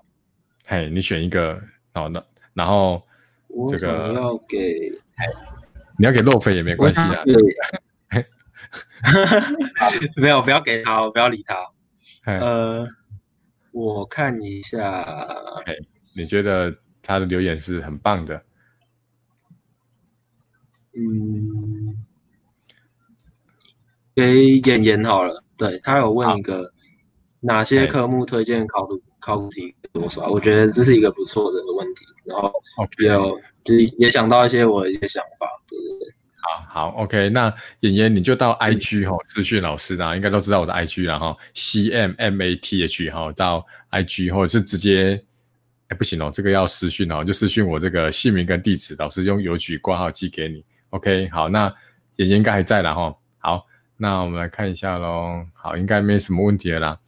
[0.66, 1.60] 嘿，你选一个，
[1.96, 3.02] 好那然后
[3.68, 4.94] 这个要给，
[5.98, 7.24] 你要给洛菲也没关系啊。
[10.16, 11.56] 没有，不要给他，不要理他。
[12.26, 12.88] 呃，
[13.72, 15.02] 我看一下。
[15.66, 15.76] 哎，
[16.16, 18.44] 你觉得他的留言是很棒的？
[20.96, 21.98] 嗯，
[24.16, 25.44] 给演员好了。
[25.58, 26.74] 对他有问一个
[27.40, 30.30] 哪些科目推荐考古考古题多少？
[30.30, 32.06] 我觉得这是一个不错的问题。
[32.26, 32.54] 然后
[33.00, 36.14] 有就是也想到一些我的一些想法，对不对？
[36.44, 45.24] 好好，OK，那妍妍你就到 IG 哈私讯老师啊，应该都知道我的 IG 了哈，C M M A T H 哈，到 IG 或者是直接，
[45.88, 51.74] 哎不行哦，这个要私讯哦，就私讯我这个姓名跟地址，老师用邮局挂号寄给你，OK，好，那
[52.18, 53.66] 妍妍应该还在了哈，好，
[53.96, 57.00] 那我们来看一下喽，好，应该没什么问题了啦，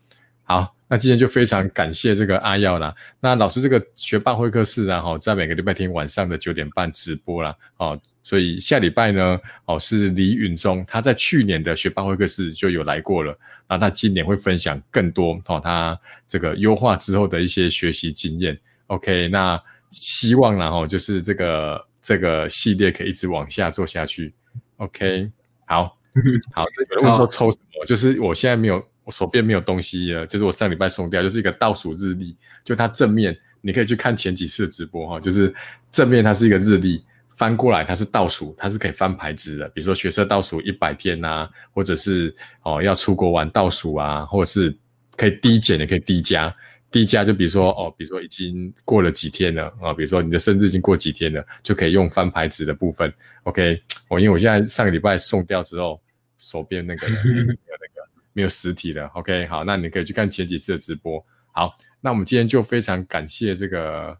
[0.43, 7.53] 好，那今天就非常感谢这个阿耀啦，那老师这个学霸会客室啊哈，在每个礼拜天晚上的九点半直播啦。
[7.75, 7.99] 哦。
[8.25, 13.37] 所以下礼拜呢，哦，是李允中，他在去年的学霸会客室就有来过了，
[13.69, 15.95] 那他今年会分享更多哦，他
[16.27, 18.59] 这个优化之后的一些学习经验。
[18.87, 19.61] OK，那
[19.91, 24.33] 希望然后就是这个这个系列可以一直往下做下去。
[24.77, 25.29] OK，
[25.67, 25.93] 好，
[26.51, 27.85] 好，有人问说抽什么？
[27.85, 35.53] 就是我现在没有，我手边没有东西了，就是我上礼拜送掉，就是一个倒数日历，就它正面你可以去看前几次的直播哈，就是
[35.91, 37.03] 正面它是一个日历。
[37.35, 39.67] 翻过来，它是倒数，它是可以翻牌子的。
[39.69, 42.33] 比如说学车倒数一百天呐，或者是
[42.63, 44.73] 哦要出国玩倒数啊，或者是
[45.17, 46.55] 可以低减也可以低加。
[46.89, 53.13] 低加就比如说哦，比如说已经过了几天了啊，比如说你的生日已经过几天了，就可以用翻牌子的部分。
[53.43, 56.01] OK，我因为我现在上个礼拜送掉之后，
[56.37, 59.05] 手边那个 没有那个没有实体的。
[59.07, 61.21] OK，好，那你可以去看前几次的直播。
[61.51, 64.17] 好，那我们今天就非常感谢这个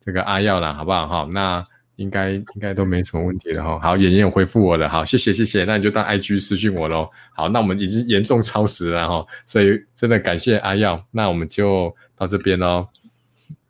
[0.00, 1.06] 这个阿耀啦，好不好？
[1.06, 1.62] 哈，那。
[1.96, 3.78] 应该应该都没什么问题了哈。
[3.78, 5.64] 好，妍妍有回复我了，好，谢谢谢谢。
[5.64, 7.08] 那你就当 IG 私讯我喽。
[7.32, 11.04] 好，那我们已经严重超时了哈，所以真的感谢阿耀。
[11.10, 12.88] 那我们就到这边喽。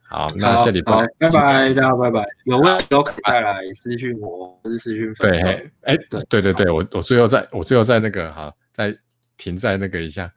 [0.07, 2.23] 好，那下礼拜拜拜，大家拜拜。
[2.45, 5.39] 有问题都可以再来私讯我，或是私讯对，
[5.81, 8.95] 哎，对对对对，我我最后再我最后再那个哈，再
[9.37, 10.31] 停在那个一下。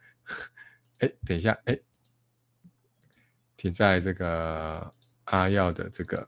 [1.01, 1.78] 哎，等一下，哎，
[3.57, 4.93] 停在这个
[5.24, 6.26] 阿耀的这个。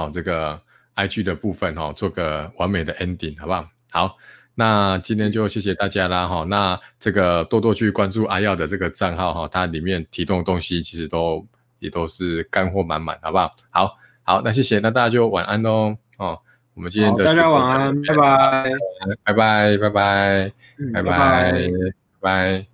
[0.00, 0.60] 哦，这个
[0.94, 3.68] I G 的部分哈，做个完美的 ending，好不好？
[3.90, 4.16] 好，
[4.54, 6.44] 那今天就谢谢大家啦哈。
[6.48, 11.46] 那这个多多去关注阿耀的这个账号哈，它里面提供的东西其实都
[11.78, 13.50] 也都是干货满满，好不好？
[13.70, 15.96] 好，好，那谢谢，那大家就晚安喽。
[16.18, 16.38] 哦，
[16.74, 18.70] 我们今天的大家晚安，拜拜，
[19.24, 20.52] 拜拜，拜拜，
[20.92, 21.60] 拜拜，拜
[22.20, 22.69] 拜。